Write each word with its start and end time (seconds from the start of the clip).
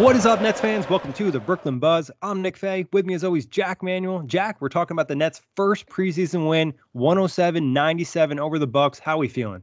What 0.00 0.16
is 0.16 0.24
up, 0.24 0.40
Nets 0.40 0.62
fans? 0.62 0.88
Welcome 0.88 1.12
to 1.12 1.30
the 1.30 1.40
Brooklyn 1.40 1.78
Buzz. 1.78 2.10
I'm 2.22 2.40
Nick 2.40 2.56
Fay. 2.56 2.86
With 2.90 3.04
me, 3.04 3.12
as 3.12 3.22
always, 3.22 3.44
Jack 3.44 3.82
Manuel. 3.82 4.22
Jack, 4.22 4.58
we're 4.58 4.70
talking 4.70 4.94
about 4.94 5.08
the 5.08 5.14
Nets' 5.14 5.42
first 5.56 5.88
preseason 5.88 6.48
win, 6.48 6.72
107-97 6.96 8.38
over 8.38 8.58
the 8.58 8.66
Bucks. 8.66 8.98
How 8.98 9.16
are 9.16 9.18
we 9.18 9.28
feeling? 9.28 9.62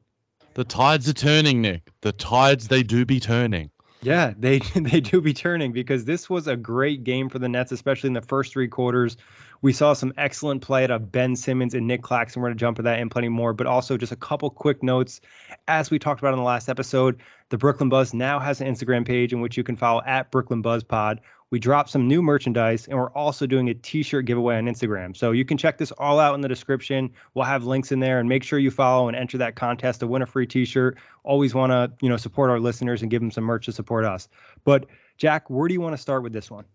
The 0.54 0.64
tides 0.64 1.10
are 1.10 1.14
turning, 1.14 1.60
Nick. 1.64 1.90
The 2.02 2.12
tides 2.12 2.68
they 2.68 2.84
do 2.84 3.04
be 3.04 3.20
turning. 3.20 3.72
Yeah, 4.04 4.34
they 4.38 4.60
they 4.76 5.02
do 5.02 5.22
be 5.22 5.34
turning 5.34 5.72
because 5.72 6.06
this 6.06 6.30
was 6.30 6.48
a 6.48 6.56
great 6.56 7.04
game 7.04 7.30
for 7.30 7.40
the 7.40 7.50
Nets, 7.50 7.72
especially 7.72 8.10
in 8.10 8.14
the 8.14 8.22
first 8.22 8.54
three 8.54 8.68
quarters. 8.68 9.18
We 9.64 9.74
saw 9.74 9.94
some 9.94 10.14
excellent 10.18 10.62
play 10.62 10.84
out 10.84 10.92
of 10.92 11.12
Ben 11.12 11.36
Simmons 11.36 11.74
and 11.74 11.88
Nick 11.88 12.04
Claxton. 12.04 12.44
We're 12.44 12.50
going 12.50 12.58
to 12.58 12.60
jump 12.60 12.78
to 12.78 12.84
that 12.84 13.00
and 13.00 13.10
plenty 13.10 13.30
more, 13.30 13.54
but 13.54 13.66
also 13.66 13.98
just 13.98 14.12
a 14.12 14.16
couple 14.16 14.52
quick 14.52 14.84
notes. 14.84 15.20
As 15.68 15.90
we 15.90 15.98
talked 15.98 16.22
about 16.22 16.34
in 16.34 16.38
the 16.38 16.46
last 16.46 16.70
episode, 16.70 17.20
the 17.50 17.58
Brooklyn 17.58 17.90
Buzz 17.90 18.14
now 18.14 18.40
has 18.40 18.60
an 18.60 18.68
Instagram 18.68 19.06
page 19.06 19.32
in 19.32 19.40
which 19.40 19.56
you 19.56 19.64
can 19.64 19.76
follow 19.76 20.02
at 20.06 20.32
Brooklyn 20.32 20.62
Buzz 20.62 20.84
Pod. 20.84 21.22
We 21.50 21.60
dropped 21.60 21.90
some 21.90 22.06
new 22.06 22.22
merchandise 22.22 22.88
and 22.88 22.98
we're 22.98 23.12
also 23.12 23.46
doing 23.46 23.70
a 23.70 23.74
t-shirt 23.74 24.26
giveaway 24.26 24.58
on 24.58 24.66
Instagram. 24.66 25.16
So 25.16 25.32
you 25.32 25.46
can 25.46 25.58
check 25.58 25.78
this 25.78 25.92
all 25.94 26.20
out 26.20 26.36
in 26.36 26.42
the 26.42 26.50
description. 26.50 27.10
We'll 27.34 27.46
have 27.46 27.64
links 27.64 27.94
in 27.94 28.02
there 28.02 28.20
and 28.20 28.28
make 28.28 28.44
sure 28.44 28.60
you 28.60 28.70
follow 28.70 29.08
and 29.08 29.16
enter 29.16 29.38
that 29.38 29.56
contest 29.56 30.02
to 30.02 30.08
win 30.08 30.22
a 30.22 30.26
free 30.26 30.46
t-shirt. 30.46 30.98
Always 31.24 31.56
want 31.56 31.72
to, 31.72 31.90
you 32.02 32.10
know, 32.10 32.18
support 32.18 32.50
our 32.50 32.60
listeners 32.60 33.02
and 33.02 33.10
give 33.10 33.22
them 33.22 33.32
some 33.32 33.46
merch 33.46 33.66
to 33.68 33.72
support 33.72 34.04
us. 34.04 34.28
But 34.66 34.88
Jack, 35.18 35.50
where 35.50 35.70
do 35.70 35.74
you 35.74 35.82
want 35.82 35.96
to 35.96 36.02
start 36.02 36.24
with 36.24 36.34
this 36.34 36.52
one? 36.52 36.66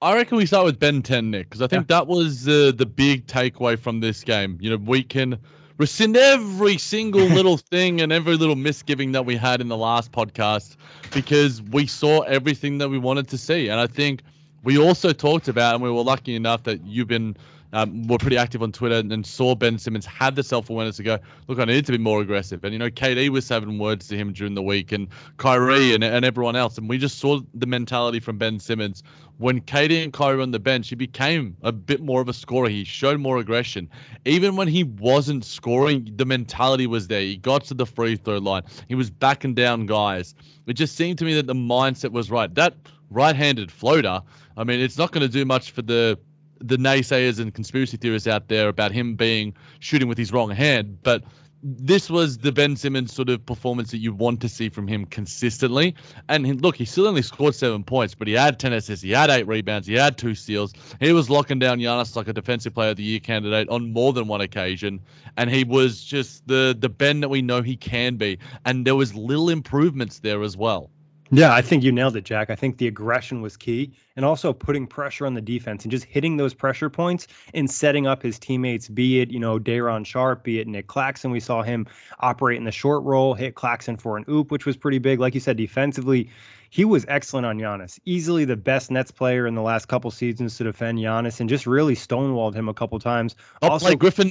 I 0.00 0.14
reckon 0.14 0.38
we 0.38 0.46
start 0.46 0.64
with 0.64 0.78
Ben 0.78 1.02
10, 1.02 1.30
Nick, 1.30 1.48
because 1.48 1.62
I 1.62 1.66
think 1.66 1.90
yeah. 1.90 1.98
that 1.98 2.06
was 2.06 2.46
uh, 2.46 2.72
the 2.74 2.86
big 2.86 3.26
takeaway 3.26 3.78
from 3.78 4.00
this 4.00 4.24
game. 4.24 4.58
You 4.60 4.70
know, 4.70 4.76
we 4.76 5.02
can 5.02 5.38
rescind 5.78 6.16
every 6.16 6.78
single 6.78 7.26
little 7.38 7.56
thing 7.56 8.00
and 8.00 8.12
every 8.12 8.36
little 8.36 8.56
misgiving 8.56 9.12
that 9.12 9.24
we 9.24 9.36
had 9.36 9.60
in 9.60 9.68
the 9.68 9.76
last 9.76 10.12
podcast 10.12 10.76
because 11.12 11.62
we 11.62 11.86
saw 11.86 12.20
everything 12.22 12.78
that 12.78 12.88
we 12.88 12.98
wanted 12.98 13.28
to 13.28 13.38
see. 13.38 13.68
And 13.68 13.80
I 13.80 13.86
think 13.86 14.22
we 14.62 14.78
also 14.78 15.12
talked 15.12 15.48
about, 15.48 15.74
and 15.74 15.82
we 15.82 15.90
were 15.90 16.02
lucky 16.02 16.34
enough 16.34 16.64
that 16.64 16.84
you've 16.84 17.08
been 17.08 17.36
um, 17.76 18.06
were 18.06 18.16
pretty 18.16 18.38
active 18.38 18.62
on 18.62 18.72
Twitter 18.72 18.96
and 18.96 19.26
saw 19.26 19.54
Ben 19.54 19.78
Simmons 19.78 20.06
had 20.06 20.34
the 20.34 20.42
self 20.42 20.70
awareness 20.70 20.96
to 20.96 21.02
go, 21.02 21.18
look, 21.46 21.58
I 21.58 21.66
need 21.66 21.84
to 21.84 21.92
be 21.92 21.98
more 21.98 22.22
aggressive. 22.22 22.64
And, 22.64 22.72
you 22.72 22.78
know, 22.78 22.88
KD 22.88 23.28
was 23.28 23.46
having 23.46 23.78
words 23.78 24.08
to 24.08 24.16
him 24.16 24.32
during 24.32 24.54
the 24.54 24.62
week 24.62 24.92
and 24.92 25.08
Kyrie 25.36 25.92
and, 25.92 26.02
and 26.02 26.24
everyone 26.24 26.56
else. 26.56 26.78
And 26.78 26.88
we 26.88 26.96
just 26.96 27.18
saw 27.18 27.40
the 27.52 27.66
mentality 27.66 28.18
from 28.18 28.38
Ben 28.38 28.58
Simmons. 28.58 29.02
When 29.36 29.60
KD 29.60 30.02
and 30.02 30.10
Kyrie 30.10 30.36
were 30.36 30.42
on 30.42 30.52
the 30.52 30.58
bench, 30.58 30.88
he 30.88 30.94
became 30.94 31.54
a 31.60 31.70
bit 31.70 32.00
more 32.00 32.22
of 32.22 32.30
a 32.30 32.32
scorer. 32.32 32.70
He 32.70 32.82
showed 32.82 33.20
more 33.20 33.36
aggression. 33.36 33.90
Even 34.24 34.56
when 34.56 34.68
he 34.68 34.84
wasn't 34.84 35.44
scoring, 35.44 36.10
the 36.16 36.24
mentality 36.24 36.86
was 36.86 37.08
there. 37.08 37.20
He 37.20 37.36
got 37.36 37.64
to 37.64 37.74
the 37.74 37.84
free 37.84 38.16
throw 38.16 38.38
line, 38.38 38.62
he 38.88 38.94
was 38.94 39.10
backing 39.10 39.54
down 39.54 39.84
guys. 39.84 40.34
It 40.66 40.74
just 40.74 40.96
seemed 40.96 41.18
to 41.18 41.26
me 41.26 41.34
that 41.34 41.46
the 41.46 41.54
mindset 41.54 42.12
was 42.12 42.30
right. 42.30 42.52
That 42.54 42.74
right 43.10 43.36
handed 43.36 43.70
floater, 43.70 44.22
I 44.56 44.64
mean, 44.64 44.80
it's 44.80 44.96
not 44.96 45.12
going 45.12 45.20
to 45.20 45.28
do 45.32 45.44
much 45.44 45.72
for 45.72 45.82
the 45.82 46.18
the 46.60 46.76
naysayers 46.76 47.38
and 47.40 47.54
conspiracy 47.54 47.96
theorists 47.96 48.28
out 48.28 48.48
there 48.48 48.68
about 48.68 48.92
him 48.92 49.14
being 49.14 49.54
shooting 49.80 50.08
with 50.08 50.18
his 50.18 50.32
wrong 50.32 50.50
hand, 50.50 50.98
but 51.02 51.22
this 51.62 52.08
was 52.10 52.38
the 52.38 52.52
Ben 52.52 52.76
Simmons 52.76 53.12
sort 53.12 53.28
of 53.28 53.44
performance 53.44 53.90
that 53.90 53.98
you 53.98 54.12
want 54.12 54.40
to 54.40 54.48
see 54.48 54.68
from 54.68 54.86
him 54.86 55.04
consistently. 55.06 55.94
And 56.28 56.46
he, 56.46 56.52
look, 56.52 56.76
he 56.76 56.84
still 56.84 57.06
only 57.06 57.22
scored 57.22 57.54
seven 57.54 57.82
points, 57.82 58.14
but 58.14 58.28
he 58.28 58.34
had 58.34 58.58
10 58.58 58.72
assists, 58.72 59.02
he 59.02 59.10
had 59.10 59.30
eight 59.30 59.46
rebounds, 59.46 59.86
he 59.86 59.94
had 59.94 60.16
two 60.16 60.34
steals. 60.34 60.72
He 61.00 61.12
was 61.12 61.28
locking 61.28 61.58
down 61.58 61.78
Giannis 61.78 62.14
like 62.14 62.28
a 62.28 62.32
defensive 62.32 62.74
player 62.74 62.90
of 62.90 62.96
the 62.96 63.02
year 63.02 63.20
candidate 63.20 63.68
on 63.68 63.92
more 63.92 64.12
than 64.12 64.28
one 64.28 64.40
occasion. 64.40 65.00
And 65.36 65.50
he 65.50 65.64
was 65.64 66.04
just 66.04 66.46
the 66.46 66.76
the 66.78 66.88
Ben 66.88 67.20
that 67.20 67.28
we 67.28 67.42
know 67.42 67.62
he 67.62 67.76
can 67.76 68.16
be. 68.16 68.38
And 68.64 68.86
there 68.86 68.96
was 68.96 69.14
little 69.14 69.48
improvements 69.48 70.20
there 70.20 70.42
as 70.42 70.56
well. 70.56 70.90
Yeah, 71.30 71.52
I 71.52 71.60
think 71.60 71.82
you 71.82 71.90
nailed 71.90 72.16
it, 72.16 72.24
Jack. 72.24 72.50
I 72.50 72.54
think 72.54 72.78
the 72.78 72.86
aggression 72.86 73.40
was 73.40 73.56
key 73.56 73.92
and 74.14 74.24
also 74.24 74.52
putting 74.52 74.86
pressure 74.86 75.26
on 75.26 75.34
the 75.34 75.40
defense 75.40 75.84
and 75.84 75.90
just 75.90 76.04
hitting 76.04 76.36
those 76.36 76.54
pressure 76.54 76.88
points 76.88 77.26
and 77.52 77.68
setting 77.68 78.06
up 78.06 78.22
his 78.22 78.38
teammates, 78.38 78.88
be 78.88 79.20
it, 79.20 79.30
you 79.30 79.40
know, 79.40 79.58
Day'Ron 79.58 80.04
Sharpe, 80.04 80.44
be 80.44 80.60
it 80.60 80.68
Nick 80.68 80.86
Claxton. 80.86 81.32
We 81.32 81.40
saw 81.40 81.62
him 81.62 81.86
operate 82.20 82.58
in 82.58 82.64
the 82.64 82.72
short 82.72 83.02
roll, 83.02 83.34
hit 83.34 83.56
Claxton 83.56 83.96
for 83.96 84.16
an 84.16 84.24
oop, 84.28 84.52
which 84.52 84.66
was 84.66 84.76
pretty 84.76 84.98
big. 84.98 85.18
Like 85.18 85.34
you 85.34 85.40
said, 85.40 85.56
defensively, 85.56 86.30
he 86.70 86.84
was 86.84 87.04
excellent 87.08 87.46
on 87.46 87.58
Giannis. 87.58 87.98
Easily 88.04 88.44
the 88.44 88.56
best 88.56 88.92
Nets 88.92 89.10
player 89.10 89.48
in 89.48 89.56
the 89.56 89.62
last 89.62 89.86
couple 89.86 90.10
seasons 90.12 90.56
to 90.58 90.64
defend 90.64 90.98
Giannis 90.98 91.40
and 91.40 91.48
just 91.48 91.66
really 91.66 91.96
stonewalled 91.96 92.54
him 92.54 92.68
a 92.68 92.74
couple 92.74 92.98
times. 93.00 93.34
Oh, 93.62 93.68
also, 93.70 93.86
Blake 93.86 93.98
Griffin, 93.98 94.30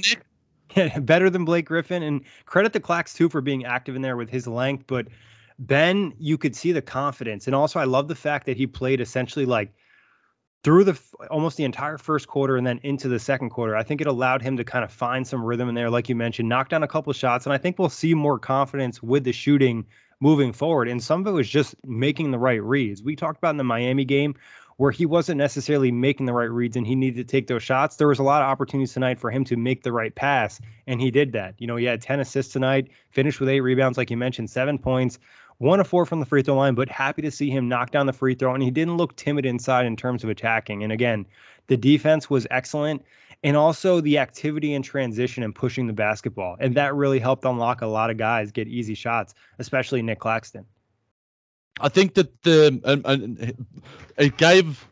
Nick? 0.74 1.04
better 1.04 1.28
than 1.28 1.44
Blake 1.44 1.66
Griffin. 1.66 2.02
And 2.02 2.22
credit 2.46 2.72
to 2.72 2.80
Clax, 2.80 3.14
too, 3.14 3.28
for 3.28 3.42
being 3.42 3.66
active 3.66 3.96
in 3.96 4.02
there 4.02 4.16
with 4.16 4.30
his 4.30 4.46
length. 4.46 4.84
But– 4.86 5.08
Ben, 5.58 6.12
you 6.18 6.36
could 6.36 6.54
see 6.54 6.72
the 6.72 6.82
confidence. 6.82 7.46
And 7.46 7.54
also, 7.54 7.78
I 7.78 7.84
love 7.84 8.08
the 8.08 8.14
fact 8.14 8.46
that 8.46 8.56
he 8.56 8.66
played 8.66 9.00
essentially 9.00 9.46
like 9.46 9.72
through 10.62 10.84
the 10.84 11.00
almost 11.30 11.56
the 11.56 11.64
entire 11.64 11.96
first 11.96 12.28
quarter 12.28 12.56
and 12.56 12.66
then 12.66 12.80
into 12.82 13.08
the 13.08 13.18
second 13.18 13.50
quarter. 13.50 13.76
I 13.76 13.82
think 13.82 14.00
it 14.00 14.06
allowed 14.06 14.42
him 14.42 14.56
to 14.56 14.64
kind 14.64 14.84
of 14.84 14.92
find 14.92 15.26
some 15.26 15.44
rhythm 15.44 15.68
in 15.68 15.74
there, 15.74 15.90
like 15.90 16.08
you 16.08 16.16
mentioned, 16.16 16.48
knock 16.48 16.68
down 16.68 16.82
a 16.82 16.88
couple 16.88 17.12
shots. 17.12 17.46
And 17.46 17.52
I 17.52 17.58
think 17.58 17.78
we'll 17.78 17.88
see 17.88 18.14
more 18.14 18.38
confidence 18.38 19.02
with 19.02 19.24
the 19.24 19.32
shooting 19.32 19.86
moving 20.20 20.52
forward. 20.52 20.88
And 20.88 21.02
some 21.02 21.20
of 21.20 21.26
it 21.26 21.36
was 21.36 21.48
just 21.48 21.74
making 21.84 22.30
the 22.30 22.38
right 22.38 22.62
reads. 22.62 23.02
We 23.02 23.16
talked 23.16 23.38
about 23.38 23.50
in 23.50 23.58
the 23.58 23.64
Miami 23.64 24.04
game 24.04 24.34
where 24.76 24.90
he 24.90 25.06
wasn't 25.06 25.38
necessarily 25.38 25.90
making 25.90 26.26
the 26.26 26.32
right 26.32 26.50
reads 26.50 26.76
and 26.76 26.86
he 26.86 26.94
needed 26.94 27.16
to 27.16 27.30
take 27.30 27.46
those 27.46 27.62
shots. 27.62 27.96
There 27.96 28.08
was 28.08 28.18
a 28.18 28.22
lot 28.22 28.42
of 28.42 28.48
opportunities 28.48 28.92
tonight 28.92 29.18
for 29.18 29.30
him 29.30 29.44
to 29.44 29.56
make 29.56 29.82
the 29.82 29.92
right 29.92 30.14
pass, 30.14 30.60
and 30.86 31.00
he 31.00 31.10
did 31.10 31.32
that. 31.32 31.54
You 31.58 31.66
know, 31.66 31.76
he 31.76 31.86
had 31.86 32.02
10 32.02 32.20
assists 32.20 32.52
tonight, 32.52 32.88
finished 33.10 33.40
with 33.40 33.48
eight 33.48 33.60
rebounds, 33.60 33.96
like 33.96 34.10
you 34.10 34.18
mentioned, 34.18 34.50
seven 34.50 34.78
points 34.78 35.18
one 35.58 35.80
of 35.80 35.86
four 35.86 36.06
from 36.06 36.20
the 36.20 36.26
free 36.26 36.42
throw 36.42 36.54
line, 36.54 36.74
but 36.74 36.88
happy 36.88 37.22
to 37.22 37.30
see 37.30 37.50
him 37.50 37.68
knock 37.68 37.90
down 37.90 38.06
the 38.06 38.12
free 38.12 38.34
throw. 38.34 38.54
And 38.54 38.62
he 38.62 38.70
didn't 38.70 38.96
look 38.96 39.16
timid 39.16 39.46
inside 39.46 39.86
in 39.86 39.96
terms 39.96 40.22
of 40.24 40.30
attacking. 40.30 40.82
And 40.82 40.92
again, 40.92 41.26
the 41.66 41.76
defense 41.76 42.28
was 42.28 42.46
excellent. 42.50 43.04
And 43.44 43.56
also 43.56 44.00
the 44.00 44.18
activity 44.18 44.74
and 44.74 44.84
transition 44.84 45.42
and 45.42 45.54
pushing 45.54 45.86
the 45.86 45.92
basketball. 45.92 46.56
And 46.58 46.74
that 46.74 46.94
really 46.94 47.18
helped 47.18 47.44
unlock 47.44 47.82
a 47.82 47.86
lot 47.86 48.10
of 48.10 48.16
guys 48.16 48.50
get 48.50 48.66
easy 48.66 48.94
shots, 48.94 49.34
especially 49.58 50.02
Nick 50.02 50.20
Claxton. 50.20 50.64
I 51.80 51.90
think 51.90 52.14
that 52.14 52.42
the 52.42 53.54
it 54.16 54.36
gave 54.38 54.86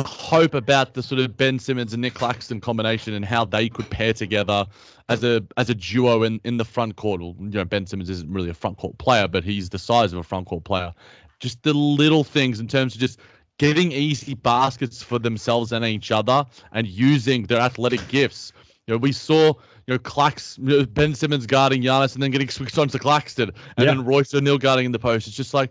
hope 0.00 0.54
about 0.54 0.94
the 0.94 1.02
sort 1.02 1.20
of 1.20 1.36
Ben 1.36 1.58
Simmons 1.58 1.92
and 1.92 2.00
Nick 2.00 2.14
Claxton 2.14 2.60
combination 2.60 3.12
and 3.14 3.24
how 3.24 3.44
they 3.44 3.68
could 3.68 3.88
pair 3.90 4.12
together 4.12 4.66
as 5.08 5.22
a 5.22 5.42
as 5.56 5.68
a 5.68 5.74
duo 5.74 6.22
in, 6.22 6.40
in 6.44 6.56
the 6.56 6.64
front 6.64 6.96
court. 6.96 7.20
Well, 7.20 7.36
you 7.38 7.50
know, 7.50 7.64
Ben 7.64 7.86
Simmons 7.86 8.08
isn't 8.08 8.30
really 8.30 8.48
a 8.48 8.54
front 8.54 8.78
court 8.78 8.96
player, 8.98 9.28
but 9.28 9.44
he's 9.44 9.68
the 9.68 9.78
size 9.78 10.12
of 10.12 10.18
a 10.18 10.22
front 10.22 10.46
court 10.46 10.64
player. 10.64 10.92
Just 11.40 11.62
the 11.62 11.74
little 11.74 12.24
things 12.24 12.60
in 12.60 12.68
terms 12.68 12.94
of 12.94 13.00
just 13.00 13.20
getting 13.58 13.92
easy 13.92 14.34
baskets 14.34 15.02
for 15.02 15.18
themselves 15.18 15.72
and 15.72 15.84
each 15.84 16.10
other 16.10 16.44
and 16.72 16.86
using 16.86 17.44
their 17.44 17.60
athletic 17.60 18.00
gifts 18.08 18.52
You 18.86 18.94
know, 18.94 18.98
we 18.98 19.12
saw 19.12 19.48
you 19.86 19.94
know 19.94 19.98
Clax, 19.98 20.58
you 20.58 20.78
know, 20.78 20.86
Ben 20.86 21.14
Simmons 21.14 21.46
guarding 21.46 21.82
Giannis 21.82 22.14
and 22.14 22.22
then 22.22 22.30
getting 22.30 22.48
switched 22.48 22.78
on 22.78 22.88
to 22.88 22.98
Claxton, 22.98 23.50
and 23.76 23.86
yeah. 23.86 23.94
then 23.94 24.04
Royce 24.04 24.34
O'Neale 24.34 24.58
guarding 24.58 24.86
in 24.86 24.92
the 24.92 24.98
post. 24.98 25.26
It's 25.26 25.36
just 25.36 25.54
like 25.54 25.70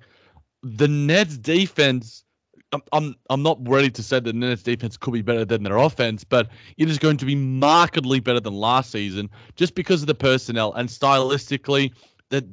the 0.61 0.87
Nets 0.87 1.37
defense. 1.37 2.23
I'm, 2.93 3.15
I'm 3.29 3.43
not 3.43 3.57
ready 3.67 3.89
to 3.89 4.03
say 4.03 4.19
that 4.19 4.39
the 4.39 4.55
defense 4.55 4.97
could 4.97 5.13
be 5.13 5.21
better 5.21 5.43
than 5.43 5.63
their 5.63 5.77
offense, 5.77 6.23
but 6.23 6.49
it 6.77 6.89
is 6.89 6.97
going 6.97 7.17
to 7.17 7.25
be 7.25 7.35
markedly 7.35 8.19
better 8.19 8.39
than 8.39 8.53
last 8.53 8.91
season 8.91 9.29
just 9.55 9.75
because 9.75 10.01
of 10.01 10.07
the 10.07 10.15
personnel 10.15 10.73
and 10.73 10.87
stylistically 10.87 11.91
that 12.29 12.45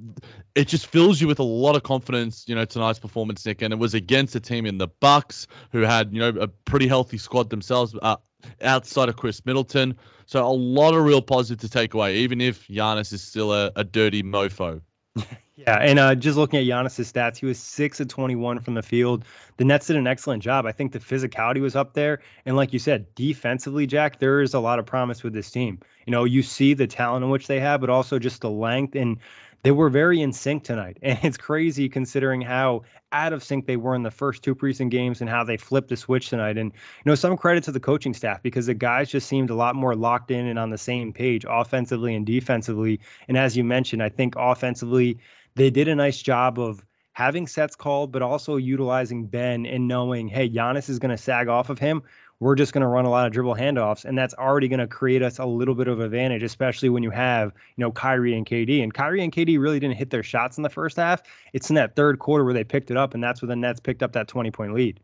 it 0.57 0.67
just 0.67 0.87
fills 0.87 1.21
you 1.21 1.29
with 1.29 1.39
a 1.39 1.45
lot 1.45 1.77
of 1.77 1.85
confidence, 1.85 2.45
you 2.49 2.55
know, 2.55 2.65
tonight's 2.65 2.99
performance, 2.99 3.47
Nick. 3.47 3.63
And 3.63 3.73
it 3.73 3.79
was 3.79 3.95
against 3.95 4.35
a 4.35 4.41
team 4.41 4.67
in 4.67 4.79
the 4.79 4.89
Bucks 4.89 5.47
who 5.71 5.83
had, 5.83 6.13
you 6.13 6.19
know, 6.19 6.31
a 6.41 6.49
pretty 6.49 6.89
healthy 6.89 7.17
squad 7.17 7.49
themselves 7.51 7.95
uh, 8.03 8.17
outside 8.63 9.09
of 9.09 9.17
Khris 9.17 9.47
Middleton. 9.47 9.97
So 10.27 10.45
a 10.45 10.51
lot 10.51 10.95
of 10.95 11.05
real 11.05 11.23
positive 11.23 11.61
to 11.61 11.69
take 11.69 11.95
away, 11.95 12.17
even 12.17 12.41
if 12.41 12.67
Giannis 12.67 13.13
is 13.13 13.23
still 13.23 13.53
a, 13.53 13.71
a 13.77 13.85
dirty 13.85 14.23
mofo. 14.23 14.81
Yeah, 15.67 15.79
and 15.79 15.99
uh, 15.99 16.15
just 16.15 16.39
looking 16.39 16.61
at 16.61 16.67
Giannis's 16.67 17.13
stats, 17.13 17.37
he 17.39 17.45
was 17.47 17.59
six 17.59 17.99
of 17.99 18.07
twenty-one 18.07 18.61
from 18.61 18.75
the 18.75 18.83
field. 18.83 19.25
The 19.57 19.65
Nets 19.65 19.89
did 19.89 19.97
an 19.97 20.07
excellent 20.07 20.41
job. 20.41 20.67
I 20.67 20.71
think 20.73 20.93
the 20.93 21.01
physicality 21.01 21.61
was 21.61 21.75
up 21.75 21.95
there, 21.95 22.21
and 22.47 22.55
like 22.55 22.73
you 22.73 22.79
said, 22.79 23.13
defensively, 23.17 23.85
Jack, 23.85 24.21
there 24.21 24.41
is 24.41 24.55
a 24.55 24.61
lot 24.61 24.79
of 24.79 24.87
promise 24.87 25.25
with 25.25 25.33
this 25.33 25.51
team. 25.51 25.81
You 26.07 26.13
know, 26.13 26.23
you 26.23 26.45
see 26.45 26.75
the 26.75 26.87
talent 26.87 27.25
in 27.25 27.31
which 27.31 27.49
they 27.49 27.59
have, 27.59 27.81
but 27.81 27.91
also 27.91 28.21
just 28.21 28.41
the 28.41 28.51
length 28.51 28.95
and 28.95 29.19
they 29.65 29.73
were 29.73 29.91
very 29.91 30.21
in 30.21 30.33
sync 30.33 30.63
tonight. 30.63 30.99
And 31.03 31.19
it's 31.25 31.37
crazy 31.37 31.89
considering 31.89 32.41
how 32.41 32.83
out 33.13 33.33
of 33.33 33.43
sync 33.43 33.67
they 33.67 33.77
were 33.77 33.95
in 33.95 34.03
the 34.05 34.11
first 34.11 34.45
two 34.45 34.55
preseason 34.55 34.89
games 34.91 35.21
and 35.21 35.29
how 35.29 35.43
they 35.43 35.57
flipped 35.57 35.89
the 35.89 35.97
switch 35.97 36.29
tonight. 36.31 36.57
And, 36.57 36.71
you 36.73 37.03
know, 37.11 37.15
some 37.17 37.37
credit 37.37 37.65
to 37.65 37.73
the 37.73 37.81
coaching 37.81 38.15
staff 38.15 38.43
because 38.43 38.67
the 38.67 38.75
guys 38.75 39.11
just 39.11 39.27
seemed 39.29 39.51
a 39.51 39.55
lot 39.55 39.75
more 39.75 39.97
locked 39.97 40.31
in 40.31 40.47
and 40.47 40.59
on 40.59 40.71
the 40.71 40.79
same 40.79 41.13
page 41.13 41.45
offensively 41.49 42.15
and 42.15 42.25
defensively. 42.25 43.01
And 43.27 43.37
as 43.37 43.57
you 43.57 43.65
mentioned, 43.65 44.03
I 44.03 44.09
think 44.11 44.35
offensively, 44.37 45.19
they 45.59 45.71
did 45.71 45.89
a 45.89 45.95
nice 45.95 46.23
job 46.23 46.59
of 46.59 46.85
having 47.13 47.47
sets 47.47 47.77
called, 47.77 48.13
but 48.13 48.23
also 48.23 48.57
utilizing 48.57 49.27
Ben 49.27 49.67
and 49.67 49.87
knowing, 49.87 50.29
hey, 50.29 50.49
Giannis 50.49 50.89
is 50.89 50.99
going 50.99 51.11
to 51.11 51.19
sag 51.19 51.49
off 51.49 51.69
of 51.69 51.79
him 51.79 52.03
we're 52.41 52.55
just 52.55 52.73
going 52.73 52.83
to 52.83 52.89
run 52.89 53.05
a 53.05 53.11
lot 53.11 53.27
of 53.27 53.33
dribble 53.33 53.57
handoffs, 53.57 54.05
and 54.05 54.17
that's 54.17 54.35
already 54.35 54.69
going 54.69 54.79
to 54.79 54.87
create 54.87 55.23
us 55.23 55.39
a 55.39 55.45
little 55.45 55.75
bit 55.75 55.89
of 55.89 56.01
advantage, 56.01 56.43
especially 56.43 56.89
when 56.89 57.03
you 57.03 57.11
have 57.11 57.53
you 57.77 57.83
know 57.83 57.91
Kyrie 57.91 58.35
and 58.35 58.47
KD. 58.47 58.83
And 58.83 58.95
Kyrie 58.95 59.23
and 59.23 59.33
KD 59.33 59.59
really 59.59 59.81
didn't 59.81 59.97
hit 59.97 60.11
their 60.11 60.23
shots 60.23 60.57
in 60.57 60.63
the 60.63 60.71
first 60.71 60.97
half. 60.97 61.23
It's 61.53 61.69
in 61.69 61.75
that 61.77 61.97
third 61.97 62.21
quarter 62.21 62.45
where 62.45 62.55
they 62.55 62.65
picked 62.65 62.91
it 62.91 62.97
up, 62.97 63.15
and 63.15 63.23
that's 63.23 63.43
where 63.43 63.49
the 63.49 63.57
Nets 63.57 63.81
picked 63.81 64.03
up 64.03 64.13
that 64.13 64.29
20 64.29 64.51
point 64.51 64.73
lead. 64.73 65.01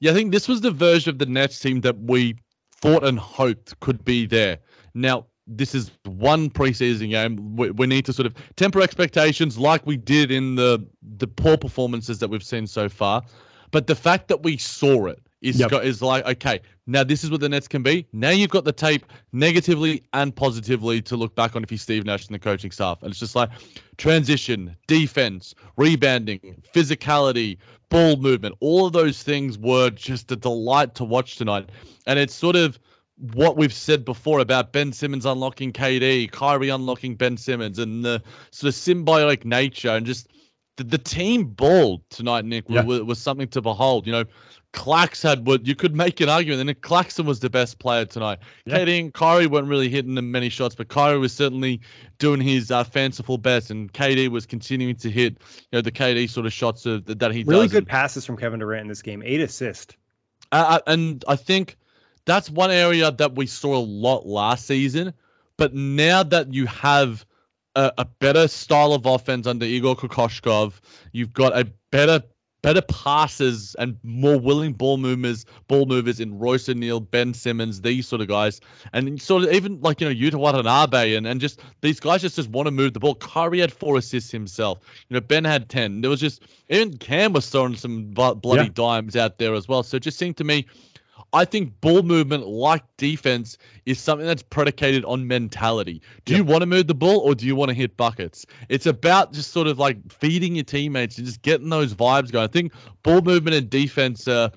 Yeah, 0.00 0.12
I 0.12 0.14
think 0.14 0.32
this 0.32 0.48
was 0.48 0.62
the 0.62 0.70
version 0.70 1.10
of 1.10 1.18
the 1.18 1.26
Nets 1.26 1.58
team 1.60 1.82
that 1.82 1.98
we 1.98 2.36
thought 2.72 3.04
and 3.04 3.18
hoped 3.18 3.78
could 3.80 4.04
be 4.04 4.26
there. 4.26 4.58
Now, 4.94 5.26
this 5.46 5.74
is 5.74 5.90
one 6.04 6.50
preseason 6.50 7.10
game. 7.10 7.56
We, 7.56 7.70
we, 7.70 7.86
need 7.86 8.04
to 8.06 8.12
sort 8.12 8.26
of 8.26 8.34
temper 8.56 8.80
expectations 8.80 9.58
like 9.58 9.86
we 9.86 9.96
did 9.96 10.30
in 10.30 10.54
the 10.54 10.84
the 11.16 11.26
poor 11.26 11.56
performances 11.56 12.18
that 12.20 12.28
we've 12.28 12.42
seen 12.42 12.66
so 12.66 12.88
far. 12.88 13.22
But 13.70 13.86
the 13.86 13.94
fact 13.94 14.28
that 14.28 14.42
we 14.42 14.56
saw 14.56 15.06
it 15.06 15.20
is 15.42 15.58
yep. 15.58 15.70
got, 15.70 15.84
is 15.84 16.00
like 16.00 16.24
okay 16.26 16.60
now 16.86 17.02
this 17.02 17.24
is 17.24 17.30
what 17.30 17.40
the 17.40 17.48
Nets 17.48 17.68
can 17.68 17.82
be. 17.82 18.06
Now 18.12 18.30
you've 18.30 18.50
got 18.50 18.64
the 18.64 18.72
tape 18.72 19.06
negatively 19.32 20.02
and 20.12 20.34
positively 20.34 21.00
to 21.02 21.16
look 21.16 21.34
back 21.34 21.56
on 21.56 21.62
if 21.62 21.70
you're 21.70 21.78
Steve 21.78 22.04
Nash 22.04 22.26
and 22.26 22.34
the 22.34 22.38
coaching 22.38 22.70
staff, 22.70 23.02
and 23.02 23.10
it's 23.10 23.20
just 23.20 23.34
like 23.34 23.50
transition, 23.96 24.76
defense, 24.86 25.54
rebounding, 25.76 26.62
physicality, 26.74 27.56
ball 27.88 28.16
movement. 28.16 28.54
All 28.60 28.86
of 28.86 28.92
those 28.92 29.22
things 29.22 29.58
were 29.58 29.90
just 29.90 30.30
a 30.30 30.36
delight 30.36 30.94
to 30.96 31.04
watch 31.04 31.36
tonight, 31.36 31.70
and 32.06 32.18
it's 32.18 32.34
sort 32.34 32.56
of 32.56 32.78
what 33.16 33.56
we've 33.56 33.72
said 33.72 34.04
before 34.04 34.40
about 34.40 34.72
Ben 34.72 34.92
Simmons 34.92 35.24
unlocking 35.24 35.72
KD, 35.72 36.30
Kyrie 36.30 36.68
unlocking 36.68 37.14
Ben 37.14 37.36
Simmons, 37.36 37.78
and 37.78 38.04
the 38.04 38.22
sort 38.50 38.68
of 38.68 38.74
symbiotic 38.74 39.44
nature 39.44 39.90
and 39.90 40.04
just 40.04 40.28
the, 40.76 40.84
the 40.84 40.98
team 40.98 41.46
ball 41.46 42.02
tonight, 42.10 42.44
Nick, 42.44 42.64
yeah. 42.68 42.82
was, 42.82 43.02
was, 43.02 43.20
something 43.20 43.48
to 43.48 43.62
behold. 43.62 44.06
You 44.06 44.12
know, 44.12 44.24
Clax 44.72 45.22
had 45.22 45.46
what 45.46 45.66
you 45.66 45.76
could 45.76 45.94
make 45.94 46.20
an 46.20 46.28
argument, 46.28 46.68
and 46.68 46.80
Claxton 46.80 47.26
was 47.26 47.40
the 47.40 47.48
best 47.48 47.78
player 47.78 48.04
tonight. 48.04 48.40
Yeah. 48.66 48.78
KD 48.78 49.00
and 49.00 49.14
Kyrie 49.14 49.46
weren't 49.46 49.68
really 49.68 49.88
hitting 49.88 50.16
them 50.16 50.32
many 50.32 50.48
shots, 50.48 50.74
but 50.74 50.88
Kyrie 50.88 51.18
was 51.18 51.32
certainly 51.32 51.80
doing 52.18 52.40
his 52.40 52.70
uh, 52.70 52.82
fanciful 52.82 53.38
best, 53.38 53.70
and 53.70 53.92
KD 53.92 54.28
was 54.28 54.46
continuing 54.46 54.96
to 54.96 55.10
hit 55.10 55.34
you 55.56 55.66
know 55.72 55.80
the 55.80 55.92
KD 55.92 56.28
sort 56.28 56.46
of 56.46 56.52
shots 56.52 56.86
of, 56.86 57.04
that 57.06 57.32
he 57.32 57.44
really 57.44 57.66
does. 57.66 57.72
good 57.72 57.86
passes 57.86 58.26
from 58.26 58.36
Kevin 58.36 58.58
Durant 58.58 58.82
in 58.82 58.88
this 58.88 59.02
game, 59.02 59.22
eight 59.24 59.40
assists. 59.40 59.96
Uh, 60.50 60.66
uh, 60.68 60.80
and 60.88 61.24
I 61.28 61.36
think 61.36 61.76
that's 62.26 62.50
one 62.50 62.70
area 62.70 63.10
that 63.10 63.34
we 63.34 63.46
saw 63.46 63.76
a 63.76 63.84
lot 63.84 64.26
last 64.26 64.66
season, 64.66 65.12
but 65.56 65.74
now 65.74 66.22
that 66.22 66.52
you 66.52 66.66
have 66.66 67.24
a, 67.74 67.92
a 67.98 68.04
better 68.04 68.48
style 68.48 68.92
of 68.92 69.06
offense 69.06 69.46
under 69.46 69.66
Igor 69.66 69.96
Kokoshkov, 69.96 70.80
you've 71.12 71.32
got 71.32 71.56
a 71.56 71.70
better 71.90 72.22
better 72.64 72.80
passes 72.80 73.76
and 73.78 73.94
more 74.02 74.40
willing 74.40 74.72
ball 74.72 74.96
movers, 74.96 75.44
ball 75.68 75.84
movers 75.84 76.18
in 76.18 76.38
Royce 76.38 76.66
O'Neale, 76.66 77.00
Ben 77.00 77.34
Simmons, 77.34 77.82
these 77.82 78.08
sort 78.08 78.22
of 78.22 78.28
guys, 78.28 78.58
and 78.94 79.20
sort 79.20 79.44
of 79.44 79.52
even 79.52 79.78
like 79.82 80.00
you 80.00 80.08
know 80.08 80.14
Yuta 80.14 80.36
Watanabe 80.36 81.14
and 81.14 81.26
and 81.26 81.42
just 81.42 81.60
these 81.82 82.00
guys 82.00 82.22
just 82.22 82.36
just 82.36 82.48
want 82.48 82.66
to 82.66 82.70
move 82.70 82.94
the 82.94 83.00
ball. 83.00 83.16
Curry 83.16 83.60
had 83.60 83.70
four 83.70 83.98
assists 83.98 84.30
himself. 84.30 84.78
You 85.08 85.14
know 85.14 85.20
Ben 85.20 85.44
had 85.44 85.68
ten. 85.68 86.00
There 86.00 86.10
was 86.10 86.20
just 86.20 86.42
even 86.70 86.96
Cam 86.96 87.34
was 87.34 87.48
throwing 87.50 87.76
some 87.76 88.06
bloody 88.12 88.64
yeah. 88.64 88.68
dimes 88.72 89.14
out 89.14 89.36
there 89.36 89.54
as 89.54 89.68
well. 89.68 89.82
So 89.82 89.98
it 89.98 90.02
just 90.02 90.18
seemed 90.18 90.38
to 90.38 90.44
me 90.44 90.66
I 91.34 91.44
think 91.44 91.80
ball 91.80 92.02
movement, 92.02 92.46
like 92.46 92.84
defense, 92.96 93.58
is 93.86 93.98
something 93.98 94.26
that's 94.26 94.42
predicated 94.42 95.04
on 95.04 95.26
mentality. 95.26 96.00
Do 96.24 96.32
yep. 96.32 96.38
you 96.38 96.44
want 96.44 96.62
to 96.62 96.66
move 96.66 96.86
the 96.86 96.94
ball 96.94 97.18
or 97.18 97.34
do 97.34 97.44
you 97.44 97.56
want 97.56 97.70
to 97.70 97.74
hit 97.74 97.96
buckets? 97.96 98.46
It's 98.68 98.86
about 98.86 99.32
just 99.32 99.50
sort 99.50 99.66
of 99.66 99.78
like 99.78 99.98
feeding 100.12 100.54
your 100.54 100.64
teammates 100.64 101.18
and 101.18 101.26
just 101.26 101.42
getting 101.42 101.68
those 101.68 101.92
vibes 101.92 102.30
going. 102.30 102.44
I 102.44 102.52
think 102.52 102.72
ball 103.02 103.20
movement 103.20 103.56
and 103.56 103.68
defense. 103.68 104.28
Uh, 104.28 104.50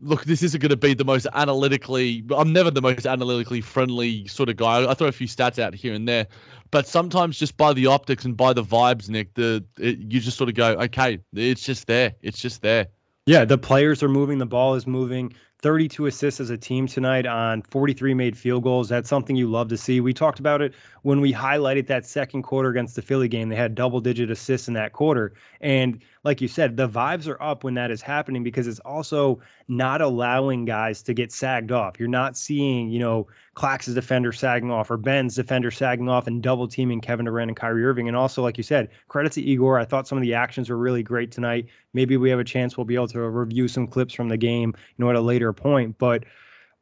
look, 0.00 0.24
this 0.24 0.42
isn't 0.42 0.60
going 0.60 0.70
to 0.70 0.76
be 0.76 0.94
the 0.94 1.04
most 1.04 1.26
analytically. 1.34 2.24
I'm 2.34 2.52
never 2.52 2.70
the 2.70 2.82
most 2.82 3.06
analytically 3.06 3.60
friendly 3.60 4.26
sort 4.26 4.48
of 4.48 4.56
guy. 4.56 4.90
I 4.90 4.94
throw 4.94 5.08
a 5.08 5.12
few 5.12 5.28
stats 5.28 5.58
out 5.58 5.74
here 5.74 5.92
and 5.92 6.08
there, 6.08 6.26
but 6.70 6.86
sometimes 6.86 7.38
just 7.38 7.56
by 7.58 7.72
the 7.72 7.86
optics 7.86 8.24
and 8.24 8.36
by 8.36 8.54
the 8.54 8.62
vibes, 8.62 9.08
Nick, 9.10 9.34
the 9.34 9.64
it, 9.78 9.98
you 9.98 10.20
just 10.20 10.38
sort 10.38 10.48
of 10.48 10.54
go, 10.54 10.72
okay, 10.80 11.18
it's 11.34 11.62
just 11.62 11.86
there. 11.86 12.14
It's 12.22 12.40
just 12.40 12.62
there. 12.62 12.86
Yeah, 13.26 13.44
the 13.44 13.58
players 13.58 14.02
are 14.02 14.08
moving. 14.08 14.38
The 14.38 14.46
ball 14.46 14.76
is 14.76 14.86
moving. 14.86 15.34
32 15.62 16.06
assists 16.06 16.40
as 16.40 16.50
a 16.50 16.58
team 16.58 16.86
tonight 16.86 17.26
on 17.26 17.62
43 17.62 18.14
made 18.14 18.36
field 18.36 18.62
goals. 18.62 18.88
That's 18.88 19.08
something 19.08 19.36
you 19.36 19.50
love 19.50 19.68
to 19.68 19.76
see. 19.76 20.00
We 20.00 20.12
talked 20.12 20.38
about 20.38 20.60
it 20.60 20.74
when 21.02 21.20
we 21.20 21.32
highlighted 21.32 21.86
that 21.86 22.04
second 22.04 22.42
quarter 22.42 22.68
against 22.68 22.94
the 22.94 23.02
Philly 23.02 23.28
game. 23.28 23.48
They 23.48 23.56
had 23.56 23.74
double 23.74 24.00
digit 24.00 24.30
assists 24.30 24.68
in 24.68 24.74
that 24.74 24.92
quarter. 24.92 25.32
And 25.60 26.02
like 26.24 26.40
you 26.40 26.48
said, 26.48 26.76
the 26.76 26.88
vibes 26.88 27.28
are 27.28 27.40
up 27.42 27.64
when 27.64 27.74
that 27.74 27.90
is 27.90 28.02
happening 28.02 28.42
because 28.42 28.66
it's 28.66 28.80
also 28.80 29.40
not 29.68 30.00
allowing 30.00 30.64
guys 30.64 31.02
to 31.04 31.14
get 31.14 31.32
sagged 31.32 31.72
off. 31.72 31.98
You're 31.98 32.08
not 32.08 32.36
seeing, 32.36 32.90
you 32.90 32.98
know, 32.98 33.26
Clax's 33.54 33.94
defender 33.94 34.32
sagging 34.32 34.70
off 34.70 34.90
or 34.90 34.96
Ben's 34.96 35.34
defender 35.34 35.70
sagging 35.70 36.08
off 36.08 36.26
and 36.26 36.42
double 36.42 36.68
teaming 36.68 37.00
Kevin 37.00 37.24
Durant 37.24 37.50
and 37.50 37.56
Kyrie 37.56 37.84
Irving. 37.84 38.08
And 38.08 38.16
also, 38.16 38.42
like 38.42 38.58
you 38.58 38.64
said, 38.64 38.90
credit 39.08 39.32
to 39.32 39.42
Igor. 39.42 39.78
I 39.78 39.84
thought 39.84 40.06
some 40.06 40.18
of 40.18 40.22
the 40.22 40.34
actions 40.34 40.68
were 40.68 40.76
really 40.76 41.02
great 41.02 41.32
tonight. 41.32 41.66
Maybe 41.94 42.16
we 42.16 42.28
have 42.28 42.38
a 42.38 42.44
chance 42.44 42.76
we'll 42.76 42.84
be 42.84 42.96
able 42.96 43.08
to 43.08 43.20
review 43.20 43.68
some 43.68 43.86
clips 43.86 44.12
from 44.12 44.28
the 44.28 44.36
game, 44.36 44.74
you 44.76 45.04
know, 45.04 45.10
at 45.10 45.16
a 45.16 45.20
later 45.20 45.45
point. 45.52 45.98
But 45.98 46.24